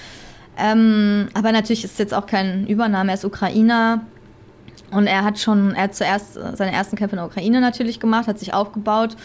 [0.56, 4.00] Ähm, aber natürlich ist es jetzt auch kein Übernahme, er ist Ukrainer.
[4.90, 8.26] Und er hat schon, er hat zuerst seine ersten Kämpfe in der Ukraine natürlich gemacht,
[8.26, 9.16] hat sich aufgebaut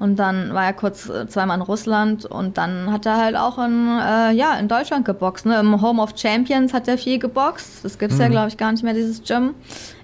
[0.00, 3.58] und dann war er kurz äh, zweimal in Russland und dann hat er halt auch
[3.58, 5.44] in, äh, ja, in Deutschland geboxt.
[5.44, 5.60] Ne?
[5.60, 7.84] Im Home of Champions hat er viel geboxt.
[7.84, 9.54] Das gibt's ja, glaube ich, gar nicht mehr, dieses Gym.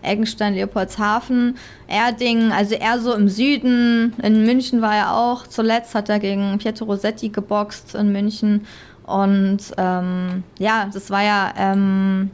[0.03, 1.57] Eggenstein, Leopoldshafen,
[1.89, 4.13] Erding, also eher so im Süden.
[4.23, 5.47] In München war er auch.
[5.47, 8.67] Zuletzt hat er gegen Pietro Rossetti geboxt in München.
[9.07, 12.31] Und ähm, ja, das war ja ähm,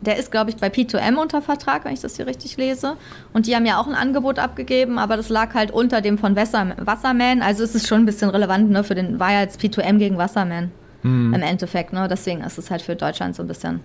[0.00, 2.96] der ist, glaube ich, bei P2M unter Vertrag, wenn ich das hier richtig lese.
[3.32, 6.36] Und die haben ja auch ein Angebot abgegeben, aber das lag halt unter dem von
[6.36, 7.42] Wasser, Wasserman.
[7.42, 8.84] Also ist es schon ein bisschen relevant, ne?
[8.84, 10.70] Für den war ja jetzt P2M gegen Wasserman
[11.04, 12.06] im Endeffekt, ne?
[12.08, 13.80] Deswegen ist es halt für Deutschland so ein bisschen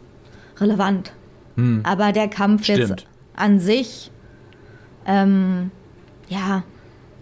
[0.59, 1.13] relevant.
[1.83, 3.05] Aber der Kampf jetzt Stimmt.
[3.35, 4.11] an sich,
[5.05, 5.69] ähm,
[6.27, 6.63] ja,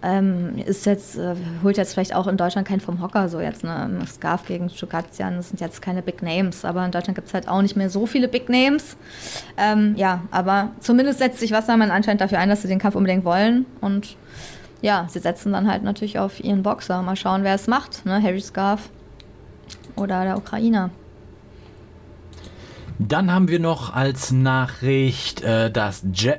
[0.04, 3.64] ähm, ist jetzt, äh, holt jetzt vielleicht auch in Deutschland keinen vom Hocker, so jetzt,
[3.64, 3.90] ne?
[4.08, 7.48] Scarf gegen Schukazian, das sind jetzt keine Big Names, aber in Deutschland gibt es halt
[7.48, 8.98] auch nicht mehr so viele Big Names.
[9.58, 13.26] Ähm, ja, aber zumindest setzt sich Wassermann anscheinend dafür ein, dass sie den Kampf unbedingt
[13.26, 14.16] wollen und
[14.82, 17.04] ja, sie setzen dann halt natürlich auf ihren Boxer.
[17.04, 18.22] Mal schauen, wer es macht, ne?
[18.22, 18.90] Harry Scarf
[19.96, 20.90] oder der Ukrainer.
[22.98, 26.36] Dann haben wir noch als Nachricht, äh, dass Je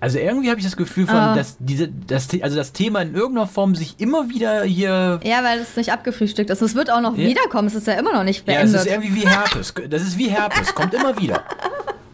[0.00, 1.34] also irgendwie habe ich das Gefühl von, Ah.
[1.34, 5.20] dass diese, das, also das Thema in irgendeiner Form sich immer wieder hier.
[5.24, 6.62] Ja, weil es nicht abgefrühstückt ist.
[6.62, 7.26] Es wird auch noch Ja.
[7.28, 7.68] wiederkommen.
[7.68, 8.80] Es ist ja immer noch nicht Ja, es beendet.
[8.80, 9.74] ist irgendwie wie Herpes.
[9.88, 11.42] Das ist wie Herpes, kommt immer wieder.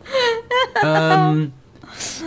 [0.83, 1.53] ähm,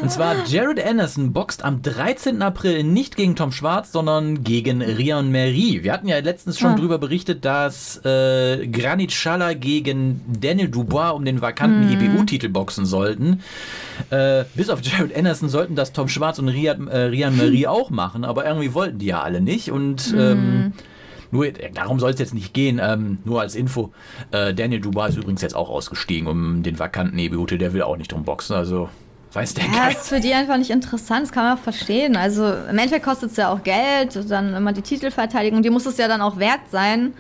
[0.02, 2.42] und zwar Jared Anderson boxt am 13.
[2.42, 5.80] April nicht gegen Tom Schwarz, sondern gegen Rian Meri.
[5.84, 6.76] Wir hatten ja letztens schon Ah.
[6.76, 13.42] drüber berichtet, dass äh, Granit Xhalla gegen Daniel Dubois um den vakanten EBU-Titel boxen sollten.
[14.12, 17.90] Äh, bis auf Jared Anderson sollten das Tom Schwarz und Rian, äh, Rian Meri auch
[17.90, 19.72] machen, aber irgendwie wollten die ja alle nicht.
[19.72, 20.74] Und ähm,
[21.32, 23.92] nur, darum soll es jetzt nicht gehen, ähm, nur als Info.
[24.32, 27.98] Äh, Daniel Dubois ist übrigens jetzt auch ausgestiegen um den vakanten EBU-Titel, der will auch
[27.98, 28.90] nicht drum boxen, also
[29.38, 32.18] weiß der Ja, ist für die einfach nicht interessant, das kann man auch verstehen.
[32.18, 35.98] Also im Endeffekt kostet es ja auch Geld, dann immer die Titelverteidigung, die muss es
[35.98, 37.14] ja dann auch wert sein.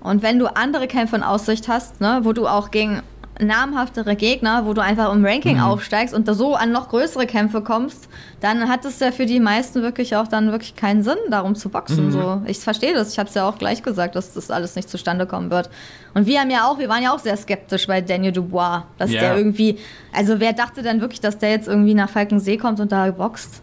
[0.00, 3.02] Und wenn du andere Kämpfe in Aussicht hast, ne, wo du auch gegen
[3.40, 7.62] namhaftere Gegner, wo du einfach im Ranking aufsteigst und da so an noch größere Kämpfe
[7.62, 8.08] kommst,
[8.40, 11.68] dann hat es ja für die meisten wirklich auch dann wirklich keinen Sinn, darum zu
[11.68, 12.12] boxen.
[12.12, 13.12] So, ich verstehe das.
[13.12, 15.68] Ich habe es ja auch gleich gesagt, dass das alles nicht zustande kommen wird.
[16.14, 19.10] Und wir haben ja auch, wir waren ja auch sehr skeptisch bei Daniel Dubois, dass
[19.10, 19.20] Ja.
[19.20, 19.78] der irgendwie,
[20.12, 23.62] also wer dachte denn wirklich, dass der jetzt irgendwie nach Falkensee kommt und da boxt?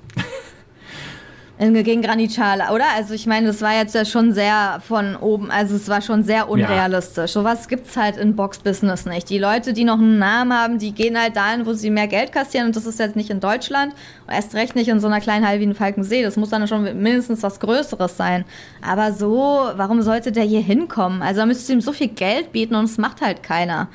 [1.61, 2.85] Gegen Granit Xhaka, oder?
[2.95, 6.23] Also ich meine, das war jetzt ja schon sehr von oben, also es war schon
[6.23, 7.33] sehr unrealistisch.
[7.33, 9.29] Sowas gibt's halt in Box-Business nicht.
[9.29, 12.31] Die Leute, die noch einen Namen haben, die gehen halt dahin, wo sie mehr Geld
[12.31, 13.93] kassieren und das ist jetzt nicht in Deutschland
[14.25, 16.23] und erst recht nicht in so einer kleinen Halle wie in Falkensee.
[16.23, 18.43] Das muss dann schon mindestens was Größeres sein.
[18.81, 21.21] Aber so, warum sollte der hier hinkommen?
[21.21, 23.87] Also da müsstest du ihm so viel Geld bieten und es macht halt keiner.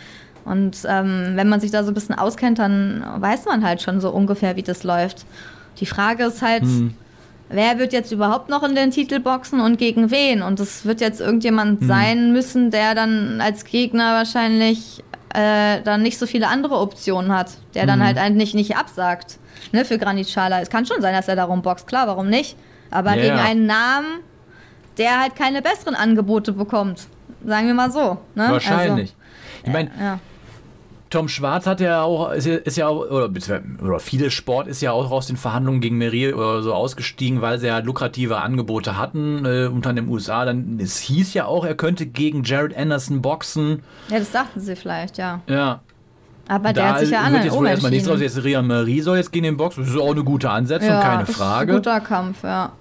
[0.45, 4.01] Und ähm, wenn man sich da so ein bisschen auskennt, dann weiß man halt schon
[4.01, 5.27] so ungefähr, wie das läuft.
[5.81, 6.63] Die Frage ist halt,
[7.49, 10.43] wer wird jetzt überhaupt noch in den Titel boxen und gegen wen?
[10.43, 15.03] Und es wird jetzt irgendjemand sein müssen, der dann als Gegner wahrscheinlich
[15.35, 19.39] äh, dann nicht so viele andere Optionen hat, der dann halt eigentlich nicht absagt.
[19.73, 20.61] Ne, für Granit Schala.
[20.61, 22.57] Es kann schon sein, dass er darum boxt, klar, warum nicht?
[22.91, 24.21] Aber Ja, gegen einen Namen,
[24.97, 27.09] der halt keine besseren Angebote bekommt.
[27.45, 28.19] Sagen wir mal so.
[28.35, 28.49] Ne?
[28.51, 29.15] Wahrscheinlich.
[29.65, 30.19] ich meine, Also, ja.
[31.09, 33.31] Tom Schwarz hat ja auch, ist ja, ist ja auch, oder,
[33.83, 37.59] oder viele Sport ist ja auch aus den Verhandlungen gegen Merier oder so ausgestiegen, weil
[37.61, 40.45] sie ja lukrative Angebote hatten, äh, unter den USA.
[40.45, 43.83] Dann, es hieß ja auch, er könnte gegen Jared Anderson boxen.
[44.09, 45.43] ja, das dachten sie vielleicht, ja.
[45.49, 45.81] Ja,
[46.49, 48.35] Aber der da hat sich ja anderen jetzt wohl erstmal nichts umentschieden.
[48.37, 49.85] Jetzt Ria Marie soll jetzt gegen den Boxen.
[49.85, 51.73] Das ist auch eine gute Ansetzung, Ja, keine das ist ein Frage.
[51.75, 52.73] guter Kampf, ja.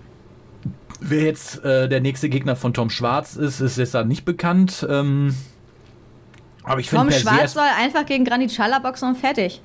[1.00, 4.86] Wer jetzt äh, der nächste Gegner von Tom Schwarz ist, ist jetzt da nicht bekannt.
[4.90, 5.36] Ähm,
[6.66, 9.62] aber ich Tom Schwarz soll einfach gegen Granit Xhaka boxen und fertig.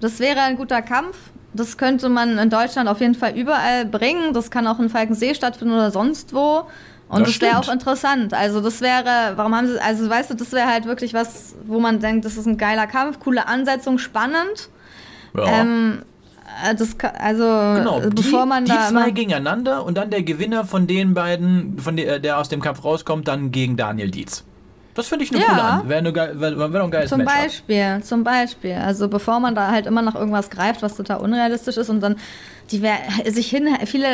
[0.00, 1.16] Das wäre ein guter Kampf.
[1.54, 4.32] Das könnte man in Deutschland auf jeden Fall überall bringen.
[4.32, 6.66] Das kann auch in Falkensee stattfinden oder sonst wo.
[7.08, 8.32] Und Das das, wäre auch interessant.
[8.32, 11.78] Also das wäre, warum haben sie, also weißt du, das wäre halt wirklich was, wo
[11.78, 14.70] man denkt, das ist ein geiler Kampf, coole Ansetzung, spannend.
[15.36, 15.44] ja.
[15.60, 16.02] Ähm,
[16.66, 20.10] äh, das, also Genau, äh, die, bevor man die da zwei immer- gegeneinander und dann
[20.10, 24.10] der Gewinner von den beiden, von der, der aus dem Kampf rauskommt, dann gegen Daniel
[24.10, 24.42] Dietz.
[24.94, 25.46] Das finde ich eine Ja.
[25.48, 25.88] coole An.
[25.88, 27.42] Wäre wär, wär ein geiles Zum Matchup.
[27.42, 28.74] Beispiel, zum Beispiel.
[28.74, 32.16] Also bevor man da halt immer nach irgendwas greift, was total unrealistisch ist und dann
[32.70, 32.82] die
[33.30, 34.06] sich hin, viele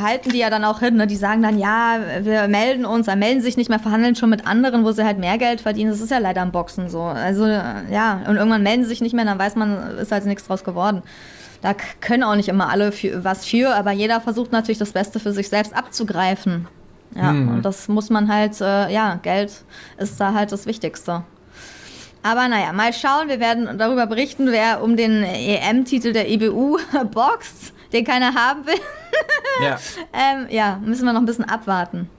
[0.00, 1.06] halten die ja dann auch hin, ne?
[1.06, 4.46] die sagen dann, ja, wir melden uns, dann melden sich nicht mehr, verhandeln schon mit
[4.46, 5.90] anderen, wo sie halt mehr Geld verdienen.
[5.90, 7.02] Das ist ja leider im Boxen so.
[7.02, 10.46] Also ja, und irgendwann melden sie sich nicht mehr, dann weiß man, ist halt nichts
[10.46, 11.02] draus geworden.
[11.62, 15.18] Da können auch nicht immer alle für, was für, aber jeder versucht natürlich das Beste
[15.18, 16.68] für sich selbst abzugreifen.
[17.14, 19.64] Ja, und das muss man halt, äh, ja, Geld
[19.96, 21.24] ist da halt das Wichtigste.
[22.22, 23.28] Aber naja, mal schauen.
[23.28, 26.78] Wir werden darüber berichten, wer um den EM-Titel der IBU
[27.12, 28.74] boxt, den keiner haben will.
[29.62, 29.78] Ja.
[30.12, 32.10] Ähm, ja, müssen wir noch ein bisschen abwarten.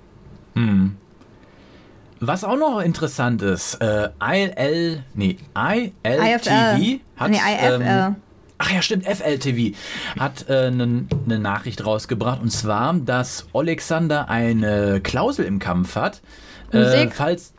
[2.20, 7.00] Was auch noch interessant ist, äh, IL, nee, ILTV IFL.
[7.16, 7.30] hat.
[7.30, 7.82] nee, IFL.
[7.84, 8.16] Ähm,
[8.58, 9.76] ach ja, stimmt, FLTV
[10.20, 16.22] hat eine ne Nachricht rausgebracht und zwar, dass Alexander eine Klausel im Kampf hat.
[16.72, 17.54] Äh, falls,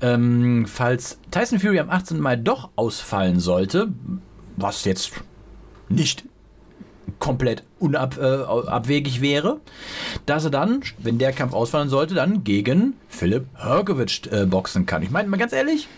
[0.00, 2.20] ähm, falls Tyson Fury am 18.
[2.20, 3.88] Mai doch ausfallen sollte,
[4.56, 5.12] was jetzt
[5.88, 6.24] nicht
[7.18, 9.60] komplett unabwegig wäre,
[10.26, 15.02] dass er dann, wenn der Kampf ausfallen sollte, dann gegen Philipp Hergovic äh, boxen kann.
[15.02, 15.88] Ich meine mal ganz ehrlich,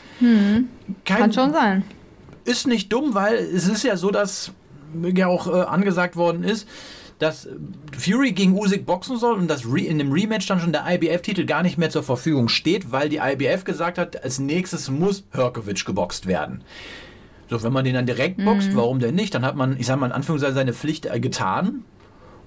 [1.04, 1.84] kein, Kann schon sein.
[2.48, 4.52] Ist nicht dumm, weil es ist ja so, dass
[5.14, 6.66] ja auch äh, angesagt worden ist,
[7.18, 7.48] dass
[7.96, 11.62] Fury gegen Usyk boxen soll und dass in dem Rematch dann schon der IBF-Titel gar
[11.62, 16.26] nicht mehr zur Verfügung steht, weil die IBF gesagt hat, als nächstes muss Herkovic geboxt
[16.26, 16.62] werden.
[17.50, 19.34] So, wenn man den dann direkt boxt, warum denn nicht?
[19.34, 21.84] Dann hat man, ich sag mal in Anführungszeichen, seine Pflicht äh, getan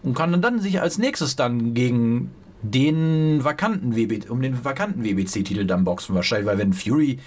[0.04, 5.04] und kann dann, dann sich als nächstes dann gegen den vakanten WB, um den vakanten
[5.04, 7.20] WBC-Titel dann boxen wahrscheinlich, weil wenn Fury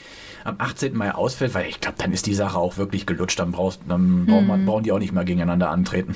[0.45, 0.95] am 18.
[0.97, 4.27] Mai ausfällt, weil ich glaube, dann ist die Sache auch wirklich gelutscht, dann brauchst, dann
[4.27, 6.15] braucht man, brauchen die auch nicht mehr gegeneinander antreten.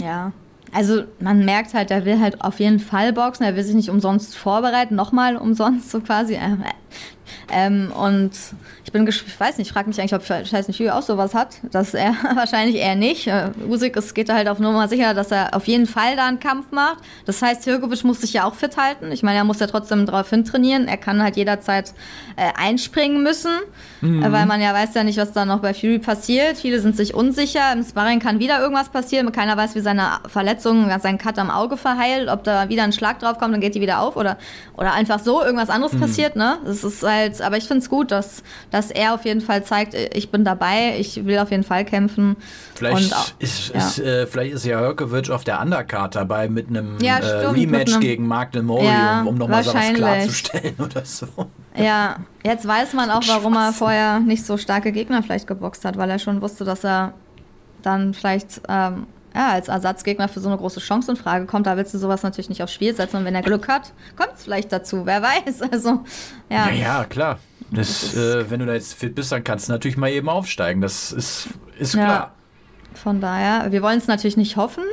[0.00, 0.32] Ja.
[0.74, 3.90] Also man merkt halt, er will halt auf jeden Fall boxen, er will sich nicht
[3.90, 6.38] umsonst vorbereiten, nochmal umsonst so quasi.
[7.50, 8.32] Ähm, und
[8.84, 11.56] ich bin ich weiß nicht, ich frage mich eigentlich, ob Tyson Fury auch sowas hat.
[11.70, 13.26] dass er wahrscheinlich eher nicht.
[13.26, 16.26] Äh, Usyk, es geht da halt auf Nummer sicher, dass er auf jeden Fall da
[16.26, 16.98] einen Kampf macht.
[17.26, 19.12] Das heißt, Hrgovic muss sich ja auch fit halten.
[19.12, 20.88] Ich meine, er muss ja trotzdem darauf hintrainieren.
[20.88, 21.94] Er kann halt jederzeit
[22.36, 23.52] äh, einspringen müssen,
[24.02, 26.58] äh, weil man ja weiß ja nicht, was da noch bei Fury passiert.
[26.58, 27.72] Viele sind sich unsicher.
[27.72, 29.30] Im Sparring kann wieder irgendwas passieren.
[29.32, 33.18] Keiner weiß, wie seine Verletzung, sein Cut am Auge verheilt, ob da wieder ein Schlag
[33.18, 34.38] drauf kommt, dann geht die wieder auf oder,
[34.76, 36.36] oder einfach so irgendwas anderes passiert.
[36.36, 36.58] Ne?
[36.64, 39.94] Das ist halt, aber ich finde es gut, dass, dass er auf jeden Fall zeigt,
[39.94, 42.36] ich bin dabei, ich will auf jeden Fall kämpfen.
[42.74, 43.78] Vielleicht auch- ist, ja.
[43.78, 48.00] ist, äh, vielleicht ist ja Hörkewitsch auf der Undercard dabei mit einem Ja, äh, Rematch
[48.00, 51.26] gegen Mark Demori, Ja, um, um nochmal was klarzustellen oder so.
[51.76, 55.96] Ja, jetzt weiß man auch, warum er vorher nicht so starke Gegner vielleicht geboxt hat,
[55.96, 57.14] weil er schon wusste, dass er
[57.82, 61.66] dann vielleicht ähm, ja, als Ersatzgegner für so eine große Chance in Frage kommt.
[61.66, 64.32] Da willst du sowas natürlich nicht aufs Spiel setzen und wenn er Glück hat, kommt
[64.36, 65.06] es vielleicht dazu.
[65.06, 65.60] Wer weiß.
[65.72, 66.04] Also,
[66.50, 66.68] ja.
[66.68, 67.38] Ja, ja, klar.
[67.70, 70.80] Das, äh, wenn du da jetzt fit bist, dann kannst du natürlich mal eben aufsteigen.
[70.82, 72.04] Das ist, ist Ja.
[72.04, 72.34] klar.
[72.94, 74.84] Von daher, wir wollen es natürlich nicht hoffen,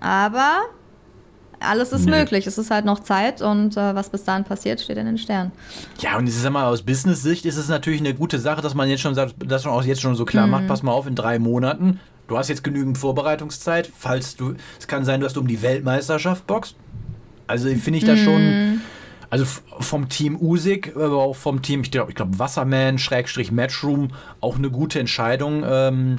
[0.00, 0.60] aber
[1.58, 2.12] alles ist Nee.
[2.12, 2.46] möglich.
[2.46, 5.52] Es ist halt noch Zeit und äh, was bis dahin passiert, steht in den Sternen.
[5.98, 8.88] Ja, und ich sag mal, aus Business-Sicht ist es natürlich eine gute Sache, dass man
[8.88, 10.52] jetzt schon sagt, das schon auch jetzt schon so klar Mhm.
[10.52, 14.86] macht, pass mal auf, in drei Monaten, du hast jetzt genügend Vorbereitungszeit, falls du, es
[14.86, 16.76] kann sein, dass du um die Weltmeisterschaft boxt.
[17.46, 18.24] Also finde ich das Mhm.
[18.24, 18.56] schon,
[19.28, 23.50] also f- vom Team Usyk, aber auch vom Team, ich glaube, ich glaub, Wasserman, Schrägstrich
[23.50, 26.18] Matchroom, auch eine gute Entscheidung, ähm,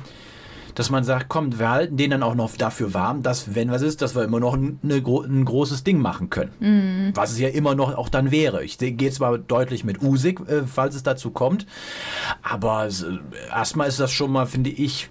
[0.75, 3.81] dass man sagt, komm, wir halten den dann auch noch dafür warm, dass, wenn was
[3.81, 7.11] ist, dass wir immer noch ein, eine, ein großes Ding machen können.
[7.15, 8.63] Was es ja immer noch auch dann wäre.
[8.63, 11.65] Ich gehe zwar deutlich mit Usyk, äh, falls es dazu kommt,
[12.41, 12.91] aber äh,
[13.49, 15.09] erstmal ist das schon mal, finde ich,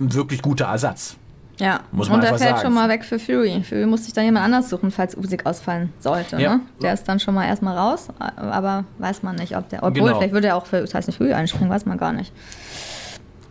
[0.00, 1.16] ein wirklich guter Ersatz.
[1.60, 2.66] Ja, Muss man und er einfach fällt sagen.
[2.66, 3.62] schon mal weg für Fury.
[3.62, 6.40] Fury muss sich dann jemand anders suchen, falls Usyk ausfallen sollte.
[6.40, 6.56] Ja.
[6.56, 6.60] Ne?
[6.82, 9.84] Der ist dann schon mal erstmal raus, aber weiß man nicht, ob der.
[9.84, 10.16] Obwohl, Genau.
[10.18, 12.32] vielleicht würde er auch für das heißt nicht Fury einspringen, weiß man gar nicht.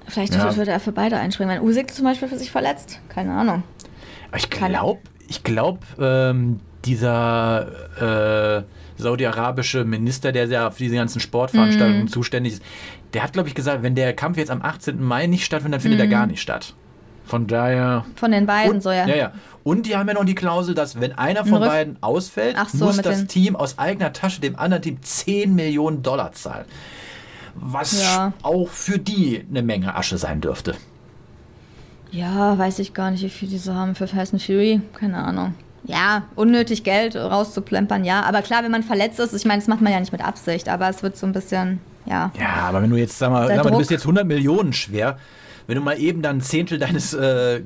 [0.08, 0.54] Vielleicht Ja.
[0.58, 3.00] würde er für beide einspringen, wenn Usyk zum Beispiel für sich verletzt.
[3.08, 3.64] Keine Ahnung.
[4.36, 8.64] Ich glaube, ich glaube, ähm, dieser äh,
[9.02, 11.22] saudi-arabische Minister, der sehr auf diese ganzen.
[11.22, 12.64] Sportveranstaltungen zuständig ist,
[13.14, 15.02] der hat, glaube ich, gesagt, wenn der Kampf jetzt am 18.
[15.02, 16.74] Mai nicht stattfindet, dann findet er gar nicht statt.
[17.26, 18.06] Von daher.
[18.16, 19.06] Von den beiden Und, so, ja.
[19.08, 19.32] ja, ja.
[19.64, 22.58] Und die haben ja noch die Klausel, dass wenn einer Ein von Rück- beiden ausfällt,
[22.74, 26.66] so, muss das Team aus eigener Tasche dem anderen Team 10 Millionen Dollar zahlen.
[27.56, 28.34] Was Ja.
[28.42, 30.76] auch für die eine Menge Asche sein dürfte.
[32.12, 34.82] Ja, weiß ich gar nicht, wie viel die so haben für Fast and Fury.
[34.94, 35.56] Keine Ahnung.
[35.86, 38.22] Ja, unnötig Geld rauszuplempern, ja.
[38.24, 40.70] Aber klar, wenn man verletzt ist, ich meine, das macht man ja nicht mit Absicht,
[40.70, 42.32] aber es wird so ein bisschen, ja.
[42.40, 45.18] Ja, aber wenn du jetzt, sag mal, sag mal du bist jetzt 100 Millionen schwer,
[45.68, 47.62] wenn du mal eben dann ein Zehntel deines äh,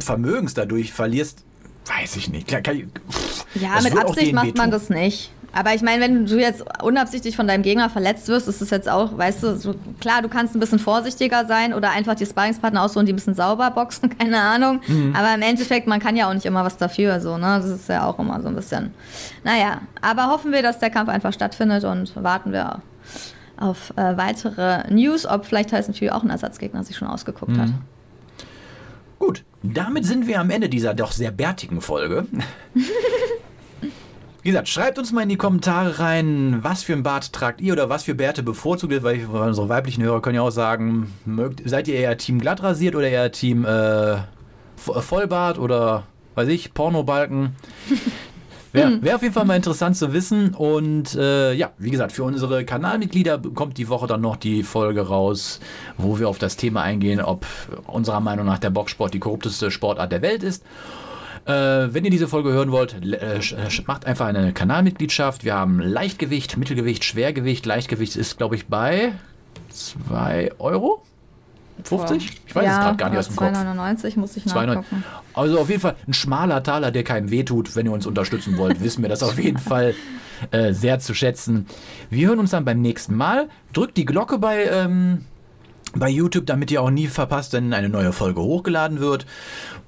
[0.00, 1.44] Vermögens dadurch verlierst,
[1.86, 2.46] weiß ich nicht.
[2.48, 4.70] Klar, ich, pff, Ja, mit Absicht macht man wehtun.
[4.70, 5.30] das nicht.
[5.56, 8.88] Aber ich meine, wenn du jetzt unabsichtlich von deinem Gegner verletzt wirst, ist es jetzt
[8.88, 12.82] auch, weißt du, so, klar, du kannst ein bisschen vorsichtiger sein oder einfach die Sparringspartner
[12.82, 14.80] aussuchen, die ein bisschen sauber boxen, keine Ahnung.
[14.88, 15.14] Mhm.
[15.16, 17.60] Aber im Endeffekt, man kann ja auch nicht immer was dafür, so, ne?
[17.62, 18.92] Das ist ja auch immer so ein bisschen.
[19.44, 22.82] Naja, aber hoffen wir, dass der Kampf einfach stattfindet und warten wir
[23.58, 27.68] auf äh, weitere News, ob vielleicht Tyson Fury auch ein Ersatzgegner sich schon ausgeguckt hat.
[27.68, 27.78] Mhm.
[29.18, 32.26] Gut, damit sind wir am Ende dieser doch sehr bärtigen Folge.
[34.42, 37.72] Wie gesagt, schreibt uns mal in die Kommentare rein, was für ein Bart tragt ihr
[37.72, 41.62] oder was für Bärte bevorzugt ihr, weil unsere weiblichen Hörer können ja auch sagen, mögt,
[41.64, 43.68] seid ihr eher Team glatt rasiert oder eher Team äh,
[44.76, 46.02] Vo- Vollbart oder,
[46.34, 47.56] weiß ich, Pornobalken.
[48.74, 50.52] Wäre wär auf jeden Fall mal interessant zu wissen.
[50.52, 55.02] Und äh, ja, wie gesagt, für unsere Kanalmitglieder kommt die Woche dann noch die Folge
[55.02, 55.60] raus,
[55.96, 57.46] wo wir auf das Thema eingehen, ob
[57.86, 60.64] unserer Meinung nach der Boxsport die korrupteste Sportart der Welt ist.
[61.46, 61.52] Äh,
[61.92, 65.44] wenn ihr diese Folge hören wollt, äh, äh, macht einfach eine Kanalmitgliedschaft.
[65.44, 67.66] Wir haben Leichtgewicht, Mittelgewicht, Schwergewicht.
[67.66, 69.12] Leichtgewicht ist, glaube ich, bei
[69.70, 71.02] 2 Euro?
[71.82, 72.42] 50?
[72.46, 73.48] Ich weiß es gerade gar nicht aus dem Kopf.
[73.48, 74.66] 2,99 muss ich 2,99.
[74.66, 75.04] nachgucken.
[75.34, 77.74] Also auf jeden Fall ein schmaler Taler, der keinem wehtut.
[77.74, 79.94] Wenn ihr uns unterstützen wollt, wissen wir das auf jeden Fall
[80.50, 81.66] äh, sehr zu schätzen.
[82.10, 83.48] Wir hören uns dann beim nächsten Mal.
[83.72, 85.24] Drückt die Glocke bei, ähm,
[85.96, 89.26] bei YouTube, damit ihr auch nie verpasst, wenn eine neue Folge hochgeladen wird.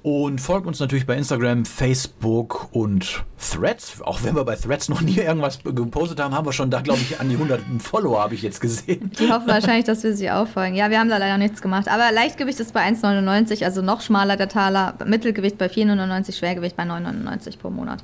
[0.03, 4.01] Und folgt uns natürlich bei Instagram, Facebook und Threads.
[4.01, 6.99] Auch wenn wir bei Threads noch nie irgendwas gepostet haben, haben wir schon da, glaube
[7.01, 9.11] ich, an die 100 Follower, habe ich jetzt gesehen.
[9.19, 10.75] Die hoffen wahrscheinlich, dass wir sie auffolgen.
[10.75, 11.87] Ja, wir haben da leider nichts gemacht.
[11.89, 14.93] Aber Leichtgewicht ist bei 1,99, also noch schmaler der Taler.
[15.05, 18.03] Mittelgewicht bei 4,99, Schwergewicht bei 9,99 pro Monat.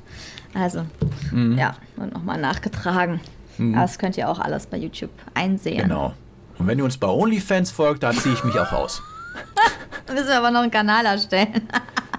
[0.52, 0.84] Also,
[1.32, 1.56] Mhm.
[1.58, 3.20] ja, und nochmal nachgetragen.
[3.56, 5.82] Das könnt ihr auch alles bei YouTube einsehen.
[5.84, 6.12] Genau.
[6.58, 9.02] Und wenn ihr uns bei OnlyFans folgt, da ziehe ich mich auch aus.
[10.06, 11.68] Dann müssen wir aber noch einen Kanal erstellen.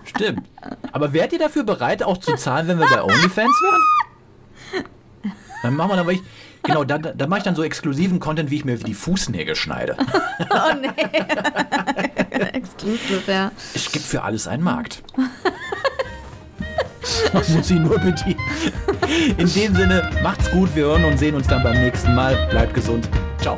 [0.04, 0.48] Stimmt.
[0.92, 3.82] Aber wärt ihr dafür bereit, auch zu zahlen, wenn wir bei OnlyFans wären?
[5.64, 6.22] Dann machen wir dann, weil ich,
[6.62, 9.98] genau, da, da mache ich dann so exklusiven Content, wie ich mir die Fußnägel schneide.
[10.52, 10.90] oh nee.
[12.54, 13.52] Exclusive, ja.
[13.74, 15.02] Es gibt für alles einen Markt.
[17.34, 18.40] Man muss ihn nur bedienen.
[19.38, 22.48] In dem Sinne, macht's gut, wir hören und sehen uns dann beim nächsten Mal.
[22.50, 23.10] Bleibt gesund.
[23.40, 23.58] Ciao.